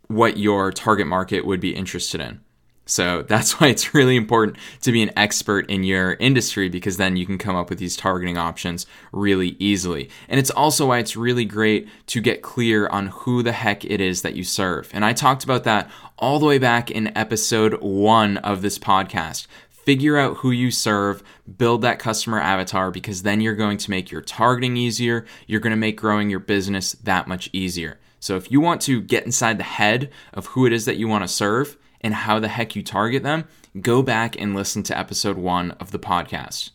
what 0.09 0.39
your 0.39 0.73
target 0.73 1.07
market 1.07 1.47
would 1.47 1.61
be 1.61 1.75
interested 1.75 2.21
in. 2.21 2.41
So 2.89 3.23
that's 3.23 3.53
why 3.61 3.69
it's 3.69 3.95
really 3.95 4.17
important 4.17 4.57
to 4.81 4.91
be 4.91 5.03
an 5.03 5.13
expert 5.17 5.71
in 5.71 5.85
your 5.85 6.15
industry 6.15 6.69
because 6.69 6.97
then 6.97 7.17
you 7.17 7.27
can 7.27 7.39
come 7.39 7.55
up 7.55 7.71
with 7.71 7.79
these 7.79 7.97
targeting 7.97 8.39
options 8.39 8.87
really 9.13 9.57
easily. 9.61 10.11
And 10.29 10.41
it's 10.41 10.51
also 10.51 10.87
why 10.87 10.99
it's 10.99 11.17
really 11.17 11.45
great 11.45 11.89
to 12.09 12.21
get 12.21 12.43
clear 12.43 12.89
on 12.89 13.09
who 13.09 13.43
the 13.43 13.53
heck 13.53 13.85
it 13.85 14.01
is 14.01 14.23
that 14.23 14.35
you 14.35 14.43
serve. 14.43 14.91
And 14.93 15.05
I 15.05 15.13
talked 15.13 15.45
about 15.45 15.65
that 15.65 15.91
all 16.17 16.39
the 16.39 16.47
way 16.47 16.59
back 16.59 16.91
in 16.91 17.17
episode 17.17 17.81
one 17.81 18.39
of 18.39 18.63
this 18.63 18.79
podcast. 18.79 19.47
Figure 19.71 20.19
out 20.19 20.39
who 20.39 20.51
you 20.51 20.71
serve, 20.71 21.23
build 21.57 21.83
that 21.83 21.99
customer 21.99 22.41
avatar 22.41 22.91
because 22.91 23.23
then 23.23 23.41
you're 23.41 23.55
going 23.55 23.79
to 23.79 23.91
make 23.91 24.11
your 24.11 24.21
targeting 24.21 24.77
easier. 24.77 25.25
You're 25.47 25.61
going 25.61 25.71
to 25.71 25.77
make 25.77 25.97
growing 25.97 26.29
your 26.29 26.41
business 26.41 26.93
that 26.93 27.29
much 27.29 27.49
easier. 27.53 27.99
So 28.21 28.37
if 28.37 28.51
you 28.51 28.61
want 28.61 28.83
to 28.83 29.01
get 29.01 29.25
inside 29.25 29.59
the 29.59 29.65
head 29.65 30.11
of 30.35 30.47
who 30.47 30.67
it 30.67 30.73
is 30.73 30.85
that 30.87 30.97
you 30.97 31.07
want 31.07 31.25
to 31.25 31.29
serve, 31.29 31.79
and 32.01 32.15
how 32.15 32.39
the 32.39 32.49
heck 32.49 32.77
you 32.77 32.83
target 32.83 33.23
them, 33.23 33.45
go 33.81 34.03
back 34.03 34.41
and 34.41 34.55
listen 34.55 34.83
to 34.85 34.99
episode 34.99 35.37
one 35.37 35.73
of 35.73 35.91
the 35.91 35.99
podcast. 35.99 36.71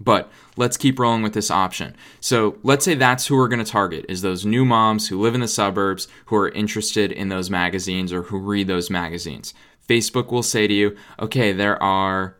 But 0.00 0.30
let's 0.56 0.76
keep 0.76 0.98
rolling 0.98 1.22
with 1.22 1.34
this 1.34 1.50
option. 1.50 1.96
So 2.20 2.58
let's 2.62 2.84
say 2.84 2.94
that's 2.94 3.26
who 3.26 3.36
we're 3.36 3.48
going 3.48 3.64
to 3.64 3.70
target 3.70 4.06
is 4.08 4.22
those 4.22 4.46
new 4.46 4.64
moms 4.64 5.08
who 5.08 5.20
live 5.20 5.34
in 5.34 5.40
the 5.40 5.48
suburbs 5.48 6.06
who 6.26 6.36
are 6.36 6.50
interested 6.50 7.10
in 7.10 7.28
those 7.28 7.50
magazines 7.50 8.12
or 8.12 8.22
who 8.22 8.38
read 8.38 8.68
those 8.68 8.90
magazines. 8.90 9.54
Facebook 9.88 10.30
will 10.30 10.42
say 10.42 10.66
to 10.66 10.74
you, 10.74 10.96
okay, 11.18 11.52
there 11.52 11.82
are 11.82 12.36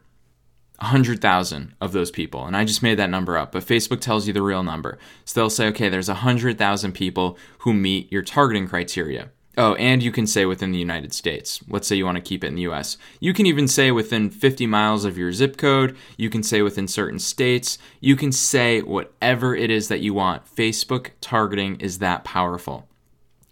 100,000 0.80 1.75
of 1.80 1.92
those 1.92 2.12
people. 2.12 2.47
And 2.47 2.57
I 2.57 2.64
just 2.64 2.83
made 2.83 2.99
that 2.99 3.11
number 3.11 3.37
up, 3.37 3.50
but 3.50 3.64
Facebook 3.64 4.00
tells 4.00 4.28
you 4.28 4.33
the 4.33 4.42
real 4.42 4.62
number. 4.62 4.99
So 5.25 5.40
they'll 5.40 5.50
say, 5.50 5.66
okay, 5.68 5.88
there's 5.88 6.09
100,000 6.09 6.92
people 6.92 7.37
who 7.59 7.73
meet 7.73 8.12
your 8.12 8.23
targeting 8.23 8.68
criteria. 8.68 9.30
Oh, 9.60 9.74
and 9.74 10.04
you 10.04 10.12
can 10.12 10.28
say 10.28 10.46
within 10.46 10.70
the 10.70 10.78
United 10.78 11.12
States. 11.12 11.58
Let's 11.68 11.88
say 11.88 11.96
you 11.96 12.04
want 12.04 12.14
to 12.14 12.22
keep 12.22 12.44
it 12.44 12.46
in 12.46 12.54
the 12.54 12.68
US. 12.68 12.96
You 13.18 13.34
can 13.34 13.44
even 13.44 13.66
say 13.66 13.90
within 13.90 14.30
50 14.30 14.68
miles 14.68 15.04
of 15.04 15.18
your 15.18 15.32
zip 15.32 15.56
code. 15.56 15.96
You 16.16 16.30
can 16.30 16.44
say 16.44 16.62
within 16.62 16.86
certain 16.86 17.18
states. 17.18 17.76
You 17.98 18.14
can 18.14 18.30
say 18.30 18.82
whatever 18.82 19.56
it 19.56 19.68
is 19.68 19.88
that 19.88 19.98
you 19.98 20.14
want. 20.14 20.46
Facebook 20.46 21.10
targeting 21.20 21.74
is 21.80 21.98
that 21.98 22.22
powerful. 22.22 22.86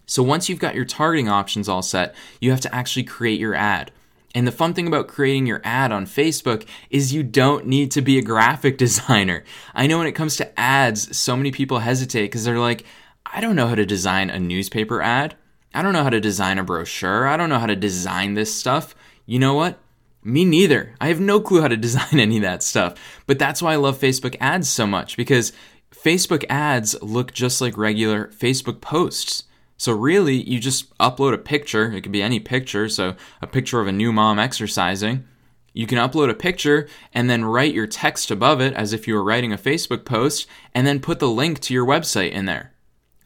So 0.05 0.23
once 0.23 0.47
you've 0.47 0.59
got 0.59 0.75
your 0.75 0.85
targeting 0.85 1.27
options 1.27 1.67
all 1.67 1.81
set, 1.81 2.15
you 2.39 2.51
have 2.51 2.61
to 2.61 2.73
actually 2.73 3.03
create 3.03 3.41
your 3.41 3.53
ad. 3.53 3.91
And 4.33 4.47
the 4.47 4.53
fun 4.53 4.73
thing 4.73 4.87
about 4.87 5.09
creating 5.09 5.45
your 5.45 5.59
ad 5.65 5.91
on 5.91 6.05
Facebook 6.05 6.65
is 6.89 7.13
you 7.13 7.21
don't 7.21 7.67
need 7.67 7.91
to 7.91 8.01
be 8.01 8.17
a 8.17 8.21
graphic 8.21 8.77
designer. 8.85 9.43
I 9.75 9.87
know 9.87 9.97
when 9.97 10.07
it 10.07 10.13
comes 10.13 10.37
to 10.37 10.57
ads, 10.57 11.17
so 11.17 11.35
many 11.35 11.51
people 11.51 11.79
hesitate 11.79 12.27
because 12.27 12.45
they're 12.45 12.59
like, 12.59 12.85
I 13.25 13.41
don't 13.41 13.57
know 13.57 13.67
how 13.67 13.75
to 13.75 13.85
design 13.85 14.29
a 14.29 14.39
newspaper 14.39 15.01
ad. 15.01 15.35
I 15.77 15.83
don't 15.83 15.93
know 15.93 16.01
how 16.01 16.09
to 16.09 16.19
design 16.19 16.57
a 16.57 16.63
brochure. 16.63 17.27
I 17.27 17.37
don't 17.37 17.49
know 17.49 17.59
how 17.59 17.67
to 17.67 17.75
design 17.75 18.33
this 18.33 18.51
stuff. 18.51 18.95
You 19.27 19.37
know 19.37 19.53
what? 19.53 19.77
Me 20.23 20.43
neither. 20.43 20.95
I 20.99 21.09
have 21.09 21.19
no 21.19 21.39
clue 21.39 21.61
how 21.61 21.67
to 21.67 21.77
design 21.87 22.19
any 22.19 22.37
of 22.37 22.41
that 22.41 22.63
stuff. 22.63 22.95
But 23.27 23.37
that's 23.37 23.61
why 23.61 23.73
I 23.73 23.75
love 23.75 23.99
Facebook 23.99 24.35
ads 24.39 24.67
so 24.67 24.87
much 24.87 25.15
because 25.15 25.53
Facebook 25.91 26.43
ads 26.49 26.99
look 27.03 27.31
just 27.31 27.61
like 27.61 27.77
regular 27.77 28.29
Facebook 28.29 28.81
posts. 28.81 29.43
So 29.77 29.91
really, 29.91 30.37
you 30.49 30.59
just 30.59 30.97
upload 30.97 31.35
a 31.35 31.37
picture. 31.37 31.91
It 31.91 32.01
could 32.01 32.11
be 32.11 32.23
any 32.23 32.39
picture. 32.39 32.89
So 32.89 33.15
a 33.43 33.45
picture 33.45 33.79
of 33.79 33.85
a 33.85 33.91
new 33.91 34.11
mom 34.11 34.39
exercising. 34.39 35.25
You 35.73 35.85
can 35.85 35.99
upload 35.99 36.31
a 36.31 36.33
picture 36.33 36.87
and 37.13 37.29
then 37.29 37.45
write 37.45 37.75
your 37.75 37.85
text 37.85 38.31
above 38.31 38.61
it 38.61 38.73
as 38.73 38.93
if 38.93 39.07
you 39.07 39.13
were 39.13 39.23
writing 39.23 39.53
a 39.53 39.59
Facebook 39.59 40.05
post 40.05 40.47
and 40.73 40.87
then 40.87 40.99
put 40.99 41.19
the 41.19 41.29
link 41.29 41.59
to 41.59 41.73
your 41.75 41.85
website 41.85 42.31
in 42.31 42.45
there. 42.45 42.73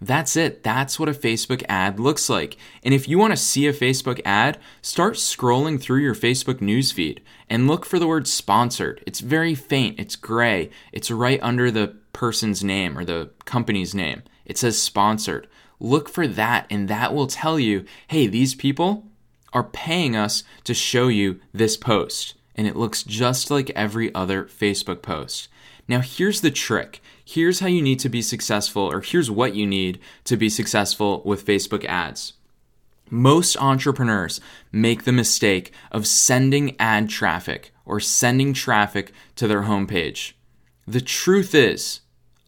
That's 0.01 0.35
it. 0.35 0.63
That's 0.63 0.99
what 0.99 1.09
a 1.09 1.13
Facebook 1.13 1.63
ad 1.69 1.99
looks 1.99 2.27
like. 2.27 2.57
And 2.83 2.91
if 2.91 3.07
you 3.07 3.19
want 3.19 3.33
to 3.33 3.37
see 3.37 3.67
a 3.67 3.73
Facebook 3.73 4.19
ad, 4.25 4.57
start 4.81 5.13
scrolling 5.13 5.79
through 5.79 5.99
your 5.99 6.15
Facebook 6.15 6.55
newsfeed 6.55 7.19
and 7.47 7.67
look 7.67 7.85
for 7.85 7.99
the 7.99 8.07
word 8.07 8.27
sponsored. 8.27 9.03
It's 9.05 9.19
very 9.19 9.53
faint, 9.53 9.99
it's 9.99 10.15
gray, 10.15 10.71
it's 10.91 11.11
right 11.11 11.39
under 11.43 11.69
the 11.69 11.95
person's 12.13 12.63
name 12.63 12.97
or 12.97 13.05
the 13.05 13.29
company's 13.45 13.93
name. 13.93 14.23
It 14.43 14.57
says 14.57 14.81
sponsored. 14.81 15.47
Look 15.79 16.09
for 16.09 16.27
that, 16.27 16.65
and 16.69 16.87
that 16.87 17.13
will 17.13 17.27
tell 17.27 17.59
you 17.59 17.85
hey, 18.07 18.25
these 18.25 18.55
people 18.55 19.05
are 19.53 19.63
paying 19.63 20.15
us 20.15 20.43
to 20.63 20.73
show 20.73 21.09
you 21.09 21.39
this 21.53 21.77
post. 21.77 22.33
And 22.55 22.67
it 22.67 22.75
looks 22.75 23.03
just 23.03 23.51
like 23.51 23.69
every 23.71 24.13
other 24.15 24.45
Facebook 24.45 25.01
post. 25.01 25.47
Now, 25.91 25.99
here's 25.99 26.39
the 26.39 26.51
trick. 26.51 27.01
Here's 27.25 27.59
how 27.59 27.67
you 27.67 27.81
need 27.81 27.99
to 27.99 28.07
be 28.07 28.21
successful, 28.21 28.83
or 28.83 29.01
here's 29.01 29.29
what 29.29 29.55
you 29.55 29.67
need 29.67 29.99
to 30.23 30.37
be 30.37 30.47
successful 30.47 31.21
with 31.25 31.45
Facebook 31.45 31.83
ads. 31.83 32.31
Most 33.09 33.57
entrepreneurs 33.57 34.39
make 34.71 35.03
the 35.03 35.11
mistake 35.11 35.73
of 35.91 36.07
sending 36.07 36.79
ad 36.79 37.09
traffic 37.09 37.73
or 37.83 37.99
sending 37.99 38.53
traffic 38.53 39.11
to 39.35 39.49
their 39.49 39.63
homepage. 39.63 40.31
The 40.87 41.01
truth 41.01 41.53
is, 41.53 41.99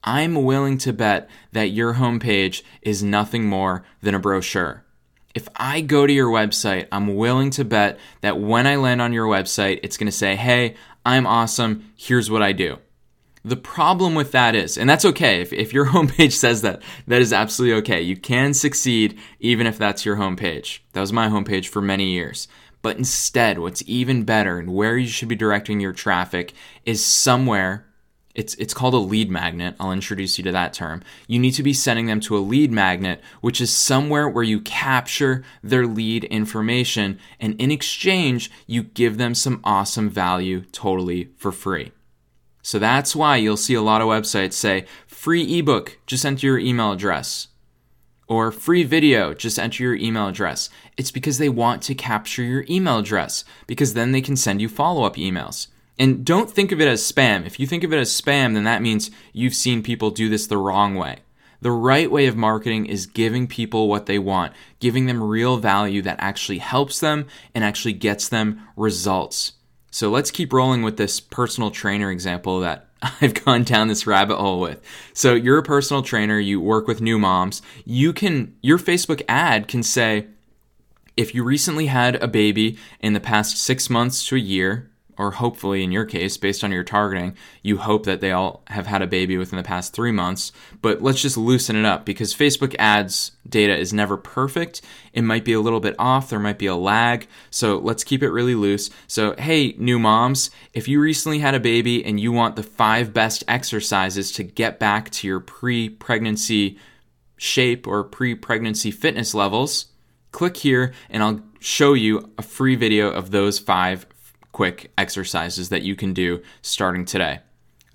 I'm 0.05 0.45
willing 0.45 0.77
to 0.77 0.93
bet 0.93 1.29
that 1.51 1.71
your 1.71 1.95
homepage 1.95 2.61
is 2.81 3.03
nothing 3.03 3.43
more 3.43 3.83
than 4.01 4.15
a 4.15 4.19
brochure. 4.19 4.85
If 5.35 5.49
I 5.57 5.81
go 5.81 6.07
to 6.07 6.13
your 6.13 6.31
website, 6.31 6.87
I'm 6.93 7.17
willing 7.17 7.49
to 7.49 7.65
bet 7.65 7.99
that 8.21 8.39
when 8.39 8.65
I 8.65 8.77
land 8.77 9.01
on 9.01 9.11
your 9.11 9.27
website, 9.27 9.81
it's 9.83 9.97
going 9.97 10.07
to 10.07 10.13
say, 10.13 10.37
Hey, 10.37 10.75
I'm 11.05 11.27
awesome. 11.27 11.91
Here's 11.97 12.31
what 12.31 12.41
I 12.41 12.53
do. 12.53 12.79
The 13.45 13.57
problem 13.57 14.15
with 14.15 14.31
that 14.31 14.55
is, 14.55 14.77
and 14.77 14.89
that's 14.89 15.03
okay, 15.03 15.41
if, 15.41 15.51
if 15.51 15.73
your 15.73 15.85
homepage 15.87 16.31
says 16.33 16.61
that, 16.61 16.81
that 17.07 17.21
is 17.21 17.33
absolutely 17.33 17.77
okay. 17.79 18.01
You 18.01 18.15
can 18.15 18.53
succeed 18.53 19.19
even 19.39 19.67
if 19.67 19.77
that's 19.77 20.05
your 20.05 20.15
homepage. 20.15 20.79
That 20.93 21.01
was 21.01 21.11
my 21.11 21.27
homepage 21.27 21.67
for 21.67 21.81
many 21.81 22.11
years. 22.11 22.47
But 22.81 22.97
instead, 22.97 23.59
what's 23.59 23.83
even 23.85 24.23
better 24.23 24.59
and 24.59 24.73
where 24.73 24.97
you 24.97 25.07
should 25.07 25.29
be 25.29 25.35
directing 25.35 25.79
your 25.79 25.93
traffic 25.93 26.53
is 26.85 27.03
somewhere 27.03 27.85
it's, 28.35 28.55
it's 28.55 28.73
called 28.73 28.95
a 28.95 28.97
lead 28.97 29.29
magnet. 29.29 29.75
I'll 29.79 29.91
introduce 29.91 30.37
you 30.39 30.43
to 30.45 30.51
that 30.53 30.73
term. 30.73 31.03
You 31.27 31.37
need 31.37 31.51
to 31.51 31.63
be 31.63 31.73
sending 31.73 32.07
them 32.07 32.19
to 32.21 32.35
a 32.35 32.39
lead 32.39 32.71
magnet, 32.71 33.21
which 33.41 33.61
is 33.61 33.71
somewhere 33.71 34.27
where 34.27 34.43
you 34.43 34.59
capture 34.61 35.43
their 35.61 35.85
lead 35.85 36.23
information 36.25 37.19
and 37.39 37.59
in 37.61 37.69
exchange, 37.69 38.49
you 38.65 38.83
give 38.83 39.17
them 39.17 39.35
some 39.35 39.61
awesome 39.63 40.09
value 40.09 40.61
totally 40.71 41.29
for 41.37 41.51
free. 41.51 41.91
So 42.63 42.79
that's 42.79 43.15
why 43.15 43.35
you'll 43.35 43.57
see 43.57 43.73
a 43.73 43.81
lot 43.81 44.01
of 44.01 44.07
websites 44.07 44.53
say 44.53 44.85
free 45.05 45.59
ebook, 45.59 45.99
just 46.07 46.25
enter 46.25 46.47
your 46.47 46.57
email 46.57 46.93
address. 46.93 47.49
Or 48.27 48.51
free 48.51 48.83
video, 48.83 49.33
just 49.33 49.59
enter 49.59 49.83
your 49.83 49.95
email 49.95 50.29
address. 50.29 50.69
It's 50.97 51.11
because 51.11 51.37
they 51.37 51.49
want 51.49 51.81
to 51.83 51.93
capture 51.93 52.41
your 52.41 52.65
email 52.69 52.99
address 52.99 53.43
because 53.67 53.93
then 53.93 54.13
they 54.13 54.21
can 54.21 54.37
send 54.37 54.61
you 54.61 54.69
follow 54.69 55.03
up 55.03 55.17
emails. 55.17 55.67
And 55.99 56.25
don't 56.25 56.49
think 56.49 56.71
of 56.71 56.79
it 56.79 56.87
as 56.87 57.03
spam. 57.03 57.45
If 57.45 57.59
you 57.59 57.67
think 57.67 57.83
of 57.83 57.93
it 57.93 57.99
as 57.99 58.09
spam, 58.09 58.53
then 58.53 58.63
that 58.63 58.81
means 58.81 59.11
you've 59.33 59.53
seen 59.53 59.83
people 59.83 60.09
do 60.09 60.29
this 60.29 60.47
the 60.47 60.57
wrong 60.57 60.95
way. 60.95 61.17
The 61.61 61.71
right 61.71 62.09
way 62.09 62.27
of 62.27 62.35
marketing 62.35 62.87
is 62.87 63.05
giving 63.05 63.45
people 63.45 63.87
what 63.87 64.05
they 64.05 64.19
want, 64.19 64.53
giving 64.79 65.05
them 65.05 65.21
real 65.21 65.57
value 65.57 66.01
that 66.01 66.19
actually 66.19 66.57
helps 66.57 66.99
them 66.99 67.27
and 67.53 67.63
actually 67.63 67.93
gets 67.93 68.27
them 68.27 68.61
results. 68.75 69.53
So 69.93 70.09
let's 70.09 70.31
keep 70.31 70.51
rolling 70.51 70.81
with 70.81 70.97
this 70.97 71.19
personal 71.19 71.69
trainer 71.69 72.09
example 72.09 72.61
that 72.61 72.87
I've 73.21 73.45
gone 73.45 73.61
down 73.63 73.89
this 73.89 74.07
rabbit 74.07 74.37
hole 74.37 74.59
with. 74.59 74.81
So 75.13 75.35
you're 75.35 75.59
a 75.59 75.63
personal 75.63 76.01
trainer, 76.01 76.39
you 76.39 76.59
work 76.59 76.87
with 76.87 76.99
new 76.99 77.19
moms. 77.19 77.61
You 77.85 78.11
can, 78.11 78.55
your 78.63 78.79
Facebook 78.79 79.21
ad 79.29 79.67
can 79.67 79.83
say, 79.83 80.25
if 81.15 81.35
you 81.35 81.43
recently 81.43 81.85
had 81.85 82.15
a 82.23 82.27
baby 82.27 82.75
in 83.01 83.13
the 83.13 83.19
past 83.19 83.55
six 83.55 83.87
months 83.87 84.25
to 84.29 84.35
a 84.35 84.39
year, 84.39 84.89
or 85.17 85.31
hopefully 85.31 85.83
in 85.83 85.91
your 85.91 86.05
case, 86.05 86.37
based 86.37 86.63
on 86.63 86.71
your 86.71 86.83
targeting, 86.83 87.35
you 87.61 87.77
hope 87.77 88.05
that 88.05 88.21
they 88.21 88.31
all 88.31 88.63
have 88.67 88.87
had 88.87 89.01
a 89.01 89.07
baby 89.07 89.37
within 89.37 89.57
the 89.57 89.63
past 89.63 89.93
three 89.93 90.11
months. 90.11 90.51
But 90.81 91.01
let's 91.01 91.21
just 91.21 91.37
loosen 91.37 91.75
it 91.75 91.85
up 91.85 92.05
because 92.05 92.33
Facebook 92.33 92.75
ads 92.79 93.31
data 93.47 93.77
is 93.77 93.93
never 93.93 94.17
perfect. 94.17 94.81
It 95.13 95.23
might 95.23 95.45
be 95.45 95.53
a 95.53 95.59
little 95.59 95.79
bit 95.79 95.95
off, 95.99 96.29
there 96.29 96.39
might 96.39 96.59
be 96.59 96.67
a 96.67 96.75
lag. 96.75 97.27
So 97.49 97.77
let's 97.77 98.03
keep 98.03 98.23
it 98.23 98.29
really 98.29 98.55
loose. 98.55 98.89
So, 99.07 99.35
hey, 99.37 99.75
new 99.77 99.99
moms, 99.99 100.49
if 100.73 100.87
you 100.87 100.99
recently 100.99 101.39
had 101.39 101.55
a 101.55 101.59
baby 101.59 102.03
and 102.03 102.19
you 102.19 102.31
want 102.31 102.55
the 102.55 102.63
five 102.63 103.13
best 103.13 103.43
exercises 103.47 104.31
to 104.33 104.43
get 104.43 104.79
back 104.79 105.09
to 105.11 105.27
your 105.27 105.39
pre 105.39 105.89
pregnancy 105.89 106.77
shape 107.37 107.87
or 107.87 108.03
pre 108.03 108.35
pregnancy 108.35 108.91
fitness 108.91 109.33
levels, 109.33 109.87
click 110.31 110.57
here 110.57 110.93
and 111.09 111.23
I'll 111.23 111.41
show 111.59 111.93
you 111.93 112.31
a 112.37 112.41
free 112.41 112.75
video 112.75 113.09
of 113.09 113.31
those 113.31 113.59
five 113.59 114.05
quick 114.53 114.91
exercises 114.97 115.67
that 115.67 115.81
you 115.81 115.95
can 115.95 116.13
do 116.13 116.41
starting 116.61 117.03
today. 117.03 117.39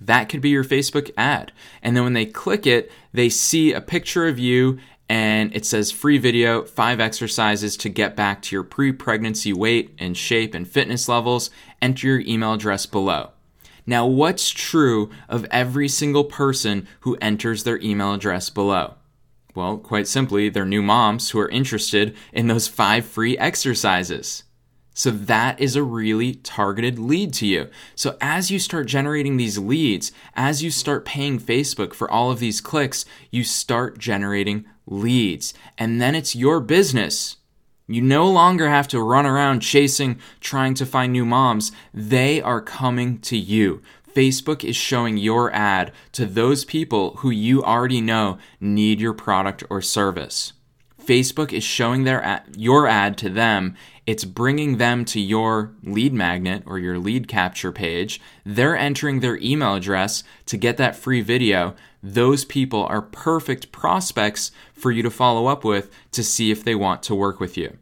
That 0.01 0.29
could 0.29 0.43
be 0.43 0.51
your 0.51 0.65
Facebook 0.65 1.11
ad. 1.17 1.53
And 1.83 1.97
then 1.97 2.05
when 2.05 2.13
they 2.13 2.27
click 2.27 2.67
it, 2.67 2.93
they 3.13 3.31
see 3.31 3.73
a 3.73 3.81
picture 3.81 4.29
of 4.29 4.39
you 4.39 4.79
and 5.09 5.55
it 5.57 5.65
says 5.65 5.91
free 5.91 6.19
video, 6.19 6.65
five 6.65 7.01
exercises 7.01 7.79
to 7.79 7.89
get 7.89 8.15
back 8.15 8.43
to 8.43 8.57
your 8.57 8.63
pre 8.63 8.93
pregnancy 8.93 9.55
weight 9.55 9.95
and 9.99 10.17
shape 10.17 10.55
and 10.55 10.69
fitness 10.69 11.09
levels. 11.09 11.51
Enter 11.81 12.09
your 12.09 12.21
email 12.21 12.53
address 12.53 12.85
below. 12.85 13.31
Now, 13.87 14.07
what's 14.07 14.51
true 14.51 15.09
of 15.31 15.47
every 15.51 15.89
single 15.89 16.25
person 16.25 16.87
who 17.01 17.17
enters 17.23 17.65
their 17.65 17.81
email 17.81 18.13
address 18.13 18.51
below? 18.51 18.97
Well, 19.55 19.79
quite 19.79 20.07
simply, 20.07 20.51
they're 20.51 20.67
new 20.67 20.83
moms 20.83 21.31
who 21.31 21.41
are 21.41 21.49
interested 21.49 22.15
in 22.33 22.49
those 22.49 22.69
five 22.69 23.07
free 23.07 23.39
exercises. 23.39 24.45
So 24.99 25.13
that 25.13 25.61
is 25.61 25.77
a 25.77 25.85
really 25.85 26.35
targeted 26.35 26.99
lead 26.99 27.33
to 27.35 27.47
you. 27.47 27.69
So 27.95 28.17
as 28.21 28.51
you 28.51 28.59
start 28.59 28.89
generating 28.89 29.37
these 29.37 29.57
leads, 29.57 30.11
as 30.35 30.61
you 30.65 30.73
start 30.73 31.05
paying 31.05 31.39
Facebook 31.39 31.95
for 31.95 32.11
all 32.11 32.33
of 32.33 32.41
these 32.41 32.61
clicks, 32.61 33.05
you 33.31 33.45
start 33.45 33.99
generating 33.99 34.65
leads. 34.89 35.55
And 35.79 36.01
then 36.01 36.17
it's 36.17 36.35
your 36.35 36.59
business. 36.59 37.37
You 37.87 38.03
no 38.03 38.29
longer 38.29 38.69
have 38.69 38.89
to 38.89 39.01
run 39.01 39.25
around 39.25 39.61
chasing, 39.61 40.19
trying 40.41 40.75
to 40.75 40.85
find 40.85 41.13
new 41.13 41.25
moms. 41.25 41.71
They 41.95 42.43
are 42.43 42.61
coming 42.61 43.21
to 43.21 43.37
you. 43.37 43.81
Facebook 44.13 44.65
is 44.65 44.75
showing 44.75 45.17
your 45.17 45.55
ad 45.55 45.93
to 46.11 46.27
those 46.27 46.65
people 46.65 47.19
who 47.19 47.31
you 47.31 47.63
already 47.63 48.01
know 48.01 48.39
need 48.61 48.99
your 49.01 49.15
product 49.15 49.63
or 49.71 49.81
service. 49.81 50.55
Facebook 51.09 51.55
is 51.55 51.65
showing 51.65 52.05
their 52.05 52.23
ad, 52.23 52.43
your 52.55 52.87
ad 52.87 53.17
to 53.17 53.31
them. 53.31 53.75
It's 54.05 54.27
bringing 54.27 54.77
them 54.77 55.07
to 55.07 55.19
your 55.19 55.73
lead 55.83 56.13
magnet 56.13 56.65
or 56.67 56.79
your 56.79 56.99
lead 56.99 57.29
capture 57.29 57.73
page. 57.73 58.21
They're 58.45 58.77
entering 58.77 59.21
their 59.21 59.39
email 59.39 59.75
address 59.75 60.23
to 60.45 60.59
get 60.59 60.77
that 60.77 60.97
free 60.97 61.23
video. 61.23 61.75
Those 62.03 62.45
people 62.45 62.85
are 62.85 63.01
perfect 63.01 63.73
prospects 63.73 64.53
for 64.75 64.91
you 64.91 65.03
to 65.03 65.11
follow 65.11 65.47
up 65.47 65.65
with 65.65 65.91
to 66.13 66.23
see 66.23 66.51
if 66.51 66.63
they 66.63 66.75
want 66.75 67.03
to 67.05 67.15
work 67.15 67.41
with 67.41 67.57
you. 67.57 67.79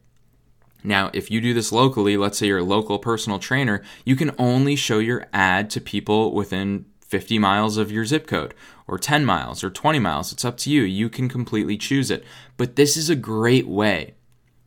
Now, 0.85 1.11
if 1.13 1.29
you 1.29 1.41
do 1.41 1.53
this 1.53 1.73
locally, 1.73 2.17
let's 2.17 2.39
say 2.39 2.47
you're 2.47 2.59
a 2.59 2.63
local 2.65 3.01
personal 3.01 3.41
trainer, 3.41 3.83
you 4.05 4.15
can 4.15 4.31
only 4.39 4.77
show 4.77 5.01
your 5.01 5.27
ad 5.33 5.69
to 5.71 5.81
people 5.81 6.33
within 6.33 6.87
50 7.09 7.39
miles 7.39 7.77
of 7.77 7.91
your 7.93 8.05
zip 8.05 8.27
code, 8.27 8.55
or 8.87 8.99
10 8.99 9.25
miles, 9.25 9.63
or 9.65 9.71
20 9.71 9.99
miles. 9.99 10.33
It's 10.33 10.45
up 10.45 10.57
to 10.59 10.71
you. 10.71 10.83
You 10.83 11.09
can 11.09 11.29
completely 11.29 11.77
choose 11.77 12.11
it. 12.11 12.25
But 12.57 12.77
this 12.77 12.97
is 12.97 13.11
a 13.11 13.17
great 13.17 13.67
way 13.67 14.15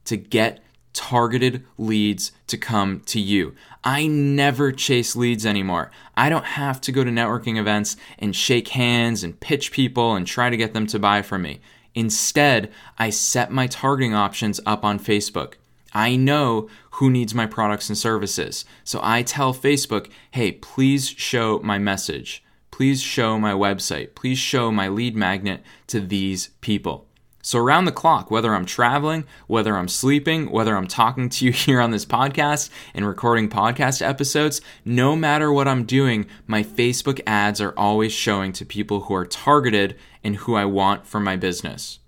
to 0.05 0.17
get 0.17 0.63
targeted 0.93 1.65
leads 1.77 2.31
to 2.47 2.57
come 2.57 3.01
to 3.01 3.19
you. 3.19 3.55
I 3.83 4.07
never 4.07 4.71
chase 4.71 5.15
leads 5.15 5.45
anymore. 5.45 5.91
I 6.17 6.29
don't 6.29 6.45
have 6.45 6.81
to 6.81 6.91
go 6.91 7.03
to 7.03 7.11
networking 7.11 7.57
events 7.57 7.95
and 8.17 8.35
shake 8.35 8.69
hands 8.69 9.23
and 9.23 9.39
pitch 9.39 9.71
people 9.71 10.15
and 10.15 10.25
try 10.25 10.49
to 10.49 10.57
get 10.57 10.73
them 10.73 10.87
to 10.87 10.99
buy 10.99 11.21
from 11.21 11.43
me. 11.43 11.61
Instead, 11.95 12.71
I 12.97 13.09
set 13.09 13.51
my 13.51 13.67
targeting 13.67 14.13
options 14.13 14.59
up 14.65 14.83
on 14.83 14.99
Facebook. 14.99 15.53
I 15.93 16.15
know 16.15 16.69
who 16.91 17.09
needs 17.09 17.33
my 17.33 17.45
products 17.45 17.89
and 17.89 17.97
services. 17.97 18.65
So 18.83 18.99
I 19.01 19.23
tell 19.23 19.53
Facebook, 19.53 20.09
hey, 20.31 20.51
please 20.53 21.09
show 21.09 21.59
my 21.63 21.77
message. 21.77 22.43
Please 22.71 23.01
show 23.01 23.37
my 23.37 23.53
website. 23.53 24.15
Please 24.15 24.37
show 24.37 24.71
my 24.71 24.87
lead 24.87 25.15
magnet 25.15 25.61
to 25.87 25.99
these 25.99 26.49
people. 26.61 27.09
So, 27.41 27.57
around 27.57 27.85
the 27.85 27.93
clock, 27.93 28.29
whether 28.29 28.53
I'm 28.53 28.65
traveling, 28.65 29.23
whether 29.47 29.77
I'm 29.77 29.87
sleeping, 29.87 30.51
whether 30.51 30.75
I'm 30.75 30.87
talking 30.87 31.29
to 31.29 31.45
you 31.45 31.51
here 31.53 31.79
on 31.79 31.91
this 31.91 32.05
podcast 32.05 32.69
and 32.93 33.07
recording 33.07 33.49
podcast 33.49 34.05
episodes, 34.05 34.59
no 34.83 35.15
matter 35.15 35.51
what 35.51 35.67
I'm 35.67 35.85
doing, 35.85 36.25
my 36.47 36.63
Facebook 36.63 37.21
ads 37.25 37.61
are 37.61 37.73
always 37.77 38.11
showing 38.11 38.51
to 38.53 38.65
people 38.65 39.01
who 39.01 39.15
are 39.15 39.25
targeted 39.25 39.97
and 40.23 40.35
who 40.35 40.55
I 40.55 40.65
want 40.65 41.07
for 41.07 41.19
my 41.19 41.37
business. 41.37 41.99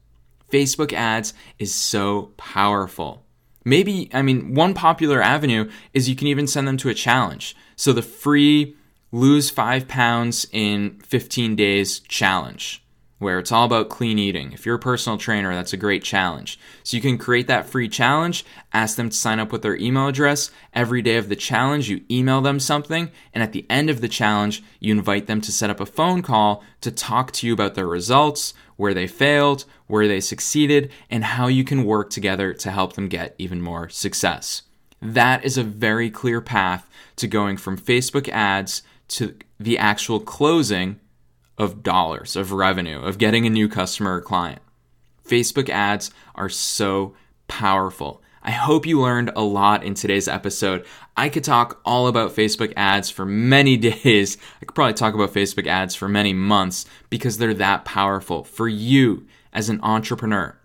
Facebook 0.52 0.92
ads 0.92 1.34
is 1.58 1.74
so 1.74 2.34
powerful. 2.36 3.26
Maybe, 3.64 4.10
I 4.14 4.22
mean, 4.22 4.54
one 4.54 4.74
popular 4.74 5.22
avenue 5.22 5.70
is 5.94 6.10
you 6.10 6.16
can 6.16 6.28
even 6.28 6.48
send 6.48 6.68
them 6.68 6.78
to 6.78 6.90
a 6.90 6.94
challenge. 6.94 7.56
So 7.76 7.94
the 7.94 8.02
free 8.02 8.76
lose 9.12 9.50
five 9.50 9.88
pounds 9.88 10.48
in 10.52 11.00
15 11.02 11.56
days 11.56 12.00
challenge, 12.00 12.84
where 13.20 13.38
it's 13.40 13.52
all 13.52 13.66
about 13.66 13.90
clean 13.90 14.18
eating. 14.18 14.52
If 14.54 14.66
you're 14.66 14.76
a 14.76 14.80
personal 14.80 15.18
trainer, 15.18 15.54
that's 15.54 15.74
a 15.74 15.78
great 15.78 16.04
challenge. 16.04 16.58
So 16.84 16.98
you 16.98 17.02
can 17.02 17.18
create 17.18 17.48
that 17.48 17.68
free 17.68 17.90
challenge, 17.90 18.46
ask 18.74 18.96
them 18.96 19.10
to 19.10 19.16
sign 19.16 19.40
up 19.40 19.52
with 19.52 19.62
their 19.62 19.76
email 19.76 20.08
address. 20.08 20.50
Every 20.74 21.02
day 21.02 21.18
of 21.18 21.30
the 21.30 21.36
challenge, 21.36 21.90
you 21.90 22.02
email 22.10 22.42
them 22.42 22.60
something, 22.60 23.12
and 23.34 23.44
at 23.44 23.52
the 23.52 23.66
end 23.70 23.90
of 23.90 24.02
the 24.02 24.08
challenge, 24.08 24.64
you 24.80 24.94
invite 24.94 25.28
them 25.28 25.42
to 25.42 25.52
set 25.52 25.70
up 25.70 25.80
a 25.80 25.86
phone 25.86 26.22
call 26.22 26.64
to 26.80 26.90
talk 26.90 27.32
to 27.34 27.46
you 27.46 27.54
about 27.54 27.76
their 27.76 27.88
results, 27.88 28.54
where 28.82 28.96
they 28.96 29.06
failed, 29.06 29.64
where 29.86 30.08
they 30.08 30.20
succeeded, 30.20 30.92
and 31.08 31.24
how 31.24 31.46
you 31.46 31.64
can 31.64 31.84
work 31.84 32.10
together 32.10 32.52
to 32.52 32.72
help 32.72 32.94
them 32.94 33.08
get 33.08 33.36
even 33.38 33.62
more 33.62 33.88
success. 33.90 34.64
That 35.00 35.46
is 35.46 35.56
a 35.56 35.64
very 35.64 36.10
clear 36.10 36.42
path 36.42 36.90
to 37.18 37.28
going 37.28 37.58
from 37.58 37.78
Facebook 37.78 38.28
ads 38.30 38.82
to 39.10 39.36
the 39.60 39.78
actual 39.78 40.20
closing 40.20 41.00
of 41.60 41.84
dollars, 41.84 42.36
of 42.36 42.52
revenue, 42.52 43.00
of 43.00 43.20
getting 43.20 43.46
a 43.46 43.52
new 43.52 43.70
customer 43.70 44.16
or 44.16 44.22
client. 44.22 44.64
Facebook 45.30 45.70
ads 45.70 46.10
are 46.34 46.50
so 46.50 47.14
powerful. 47.48 48.21
I 48.44 48.52
hope 48.52 48.88
you 48.88 49.00
learned 49.00 49.32
a 49.36 49.42
lot 49.42 49.84
in 49.84 49.94
today's 49.94 50.28
episode. 50.28 50.86
I 51.16 51.30
could 51.30 51.44
talk 51.44 51.80
all 51.86 52.08
about 52.08 52.36
Facebook 52.36 52.74
ads 52.76 53.10
for 53.10 53.26
many 53.26 53.78
days. 53.78 54.38
I 54.62 54.66
could 54.66 54.76
probably 54.76 54.94
talk 54.94 55.14
about 55.14 55.34
Facebook 55.34 55.68
ads 55.68 55.94
for 55.94 56.08
many 56.08 56.34
months 56.34 56.86
because 57.10 57.38
they're 57.38 57.54
that 57.56 57.86
powerful 57.86 58.44
for 58.44 58.68
you 58.68 59.28
as 59.54 59.70
an 59.70 59.80
entrepreneur 59.84 60.58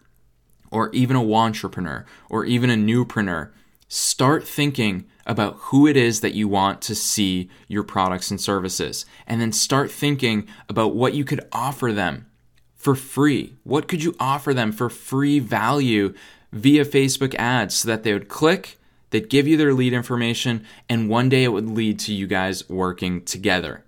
or 0.71 0.91
even 0.93 1.17
a 1.17 1.23
wantrepreneur 1.23 2.05
or 2.31 2.45
even 2.47 2.71
a 2.71 2.75
newpreneur. 2.75 3.51
Start 3.89 4.47
thinking 4.47 5.07
about 5.27 5.57
who 5.57 5.87
it 5.87 5.97
is 5.97 6.21
that 6.21 6.35
you 6.35 6.49
want 6.49 6.81
to 6.83 6.95
see 6.95 7.51
your 7.69 7.83
products 7.83 8.31
and 8.31 8.41
services 8.41 9.05
and 9.27 9.41
then 9.41 9.53
start 9.53 9.91
thinking 9.91 10.49
about 10.69 10.95
what 10.95 11.15
you 11.15 11.25
could 11.25 11.47
offer 11.53 11.93
them 11.93 12.27
for 12.75 12.95
free. 12.95 13.57
What 13.65 13.89
could 13.89 14.03
you 14.03 14.15
offer 14.21 14.55
them 14.55 14.73
for 14.73 14.89
free 14.89 15.41
value 15.41 16.15
via 16.53 16.85
Facebook 16.85 17.35
ads 17.35 17.75
so 17.75 17.89
that 17.89 18.03
they 18.03 18.13
would 18.13 18.29
click, 18.29 18.79
they'd 19.11 19.29
give 19.29 19.47
you 19.47 19.57
their 19.57 19.75
lead 19.75 19.93
information, 19.93 20.65
and 20.89 21.09
one 21.09 21.29
day 21.29 21.45
it 21.45 21.53
would 21.53 21.69
lead 21.69 21.99
to 22.01 22.13
you 22.13 22.27
guys 22.27 22.69
working 22.69 23.25
together. 23.25 23.85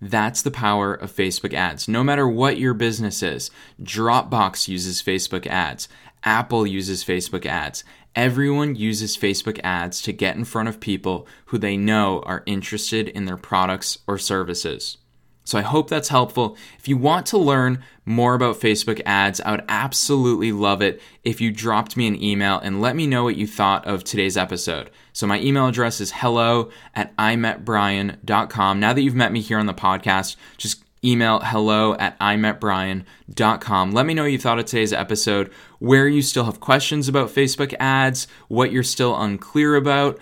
That's 0.00 0.42
the 0.42 0.50
power 0.50 0.92
of 0.92 1.12
Facebook 1.12 1.54
ads. 1.54 1.88
No 1.88 2.04
matter 2.04 2.28
what 2.28 2.58
your 2.58 2.74
business 2.74 3.22
is, 3.22 3.50
Dropbox 3.82 4.68
uses 4.68 5.02
Facebook 5.02 5.46
ads, 5.46 5.88
Apple 6.24 6.66
uses 6.66 7.04
Facebook 7.04 7.46
ads. 7.46 7.84
Everyone 8.16 8.76
uses 8.76 9.16
Facebook 9.16 9.58
ads 9.64 10.00
to 10.02 10.12
get 10.12 10.36
in 10.36 10.44
front 10.44 10.68
of 10.68 10.78
people 10.78 11.26
who 11.46 11.58
they 11.58 11.76
know 11.76 12.22
are 12.26 12.44
interested 12.46 13.08
in 13.08 13.24
their 13.24 13.36
products 13.36 13.98
or 14.06 14.18
services. 14.18 14.98
So 15.44 15.58
I 15.58 15.62
hope 15.62 15.88
that's 15.88 16.08
helpful. 16.08 16.56
If 16.78 16.88
you 16.88 16.96
want 16.96 17.26
to 17.26 17.38
learn 17.38 17.84
more 18.06 18.34
about 18.34 18.60
Facebook 18.60 19.00
ads, 19.04 19.40
I 19.42 19.50
would 19.50 19.64
absolutely 19.68 20.52
love 20.52 20.80
it 20.82 21.00
if 21.22 21.40
you 21.40 21.52
dropped 21.52 21.96
me 21.96 22.06
an 22.06 22.22
email 22.22 22.58
and 22.58 22.80
let 22.80 22.96
me 22.96 23.06
know 23.06 23.24
what 23.24 23.36
you 23.36 23.46
thought 23.46 23.86
of 23.86 24.04
today's 24.04 24.36
episode. 24.36 24.90
So 25.12 25.26
my 25.26 25.38
email 25.40 25.66
address 25.66 26.00
is 26.00 26.12
hello 26.12 26.70
at 26.94 27.14
imetbrian.com. 27.16 28.80
Now 28.80 28.92
that 28.94 29.02
you've 29.02 29.14
met 29.14 29.32
me 29.32 29.40
here 29.40 29.58
on 29.58 29.66
the 29.66 29.74
podcast, 29.74 30.36
just 30.56 30.82
email 31.04 31.40
hello 31.40 31.94
at 31.94 32.18
imetbrian.com. 32.18 33.92
Let 33.92 34.06
me 34.06 34.14
know 34.14 34.22
what 34.22 34.32
you 34.32 34.38
thought 34.38 34.58
of 34.58 34.64
today's 34.64 34.92
episode, 34.92 35.52
where 35.78 36.08
you 36.08 36.22
still 36.22 36.44
have 36.44 36.60
questions 36.60 37.08
about 37.08 37.28
Facebook 37.28 37.74
ads, 37.78 38.26
what 38.48 38.72
you're 38.72 38.82
still 38.82 39.14
unclear 39.20 39.76
about, 39.76 40.18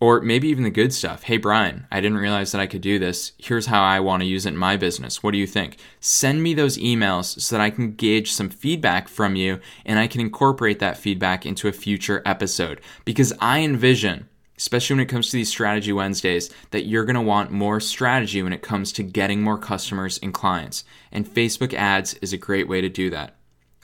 or 0.00 0.20
maybe 0.20 0.48
even 0.48 0.64
the 0.64 0.70
good 0.70 0.92
stuff. 0.92 1.24
Hey, 1.24 1.38
Brian, 1.38 1.86
I 1.90 2.00
didn't 2.00 2.18
realize 2.18 2.52
that 2.52 2.60
I 2.60 2.66
could 2.66 2.80
do 2.80 2.98
this. 2.98 3.32
Here's 3.38 3.66
how 3.66 3.82
I 3.82 4.00
want 4.00 4.22
to 4.22 4.28
use 4.28 4.46
it 4.46 4.50
in 4.50 4.56
my 4.56 4.76
business. 4.76 5.22
What 5.22 5.32
do 5.32 5.38
you 5.38 5.46
think? 5.46 5.78
Send 6.00 6.42
me 6.42 6.54
those 6.54 6.78
emails 6.78 7.40
so 7.40 7.56
that 7.56 7.62
I 7.62 7.70
can 7.70 7.94
gauge 7.94 8.32
some 8.32 8.48
feedback 8.48 9.08
from 9.08 9.34
you 9.34 9.58
and 9.84 9.98
I 9.98 10.06
can 10.06 10.20
incorporate 10.20 10.78
that 10.78 10.98
feedback 10.98 11.44
into 11.44 11.66
a 11.66 11.72
future 11.72 12.22
episode. 12.24 12.80
Because 13.04 13.32
I 13.40 13.60
envision, 13.60 14.28
especially 14.56 14.94
when 14.94 15.04
it 15.04 15.08
comes 15.08 15.30
to 15.30 15.36
these 15.36 15.48
Strategy 15.48 15.92
Wednesdays, 15.92 16.50
that 16.70 16.86
you're 16.86 17.04
going 17.04 17.14
to 17.14 17.20
want 17.20 17.50
more 17.50 17.80
strategy 17.80 18.40
when 18.40 18.52
it 18.52 18.62
comes 18.62 18.92
to 18.92 19.02
getting 19.02 19.42
more 19.42 19.58
customers 19.58 20.20
and 20.22 20.32
clients. 20.32 20.84
And 21.10 21.26
Facebook 21.26 21.74
ads 21.74 22.14
is 22.14 22.32
a 22.32 22.38
great 22.38 22.68
way 22.68 22.80
to 22.80 22.88
do 22.88 23.10
that. 23.10 23.34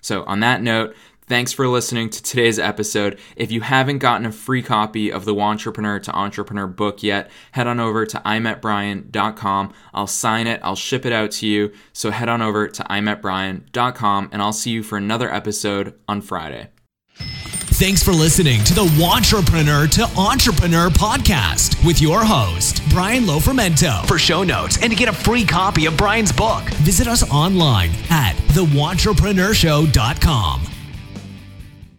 So, 0.01 0.23
on 0.25 0.41
that 0.41 0.61
note, 0.61 0.95
Thanks 1.27 1.53
for 1.53 1.67
listening 1.67 2.11
to 2.11 2.23
today's 2.23 2.59
episode. 2.59 3.19
If 3.35 3.51
you 3.51 3.63
haven't 3.63 3.99
gotten 3.99 4.27
a 4.27 4.33
free 4.33 4.63
copy 4.63 5.11
of 5.11 5.25
the 5.25 5.35
Wantrepreneur 5.35 6.03
to 6.03 6.13
Entrepreneur 6.13 6.67
book 6.67 7.03
yet, 7.03 7.31
head 7.53 7.67
on 7.67 7.81
over 7.81 8.05
to 8.05 8.19
imetbrian.com. 8.19 9.73
I'll 9.95 10.07
sign 10.07 10.47
it, 10.47 10.61
I'll 10.63 10.77
ship 10.77 11.07
it 11.07 11.13
out 11.13 11.31
to 11.33 11.47
you. 11.47 11.73
So 11.95 12.11
head 12.11 12.29
on 12.29 12.43
over 12.43 12.69
to 12.69 12.83
imetbrian.com 12.83 14.29
and 14.33 14.43
I'll 14.43 14.53
see 14.53 14.71
you 14.71 14.83
for 14.83 14.99
another 14.99 15.33
episode 15.33 15.95
on 16.07 16.21
Friday. 16.21 16.69
Thanks 17.17 18.03
for 18.03 18.13
listening 18.13 18.63
to 18.65 18.75
the 18.75 18.85
Wantrepreneur 18.85 19.91
to 19.93 20.03
Entrepreneur 20.21 20.91
podcast 20.91 21.83
with 21.85 22.01
your 22.01 22.25
host, 22.25 22.83
Brian 22.91 23.25
Lofermento. 23.25 24.07
For 24.07 24.19
show 24.19 24.45
notes 24.45 24.79
and 24.81 24.93
to 24.93 24.97
get 24.97 25.09
a 25.09 25.13
free 25.13 25.45
copy 25.45 25.87
of 25.87 25.97
Brian's 25.97 26.31
book, 26.31 26.63
visit 26.85 27.09
us 27.09 27.29
online 27.33 27.91
at 28.11 28.35
thewantrepreneurShow.com. 28.53 30.61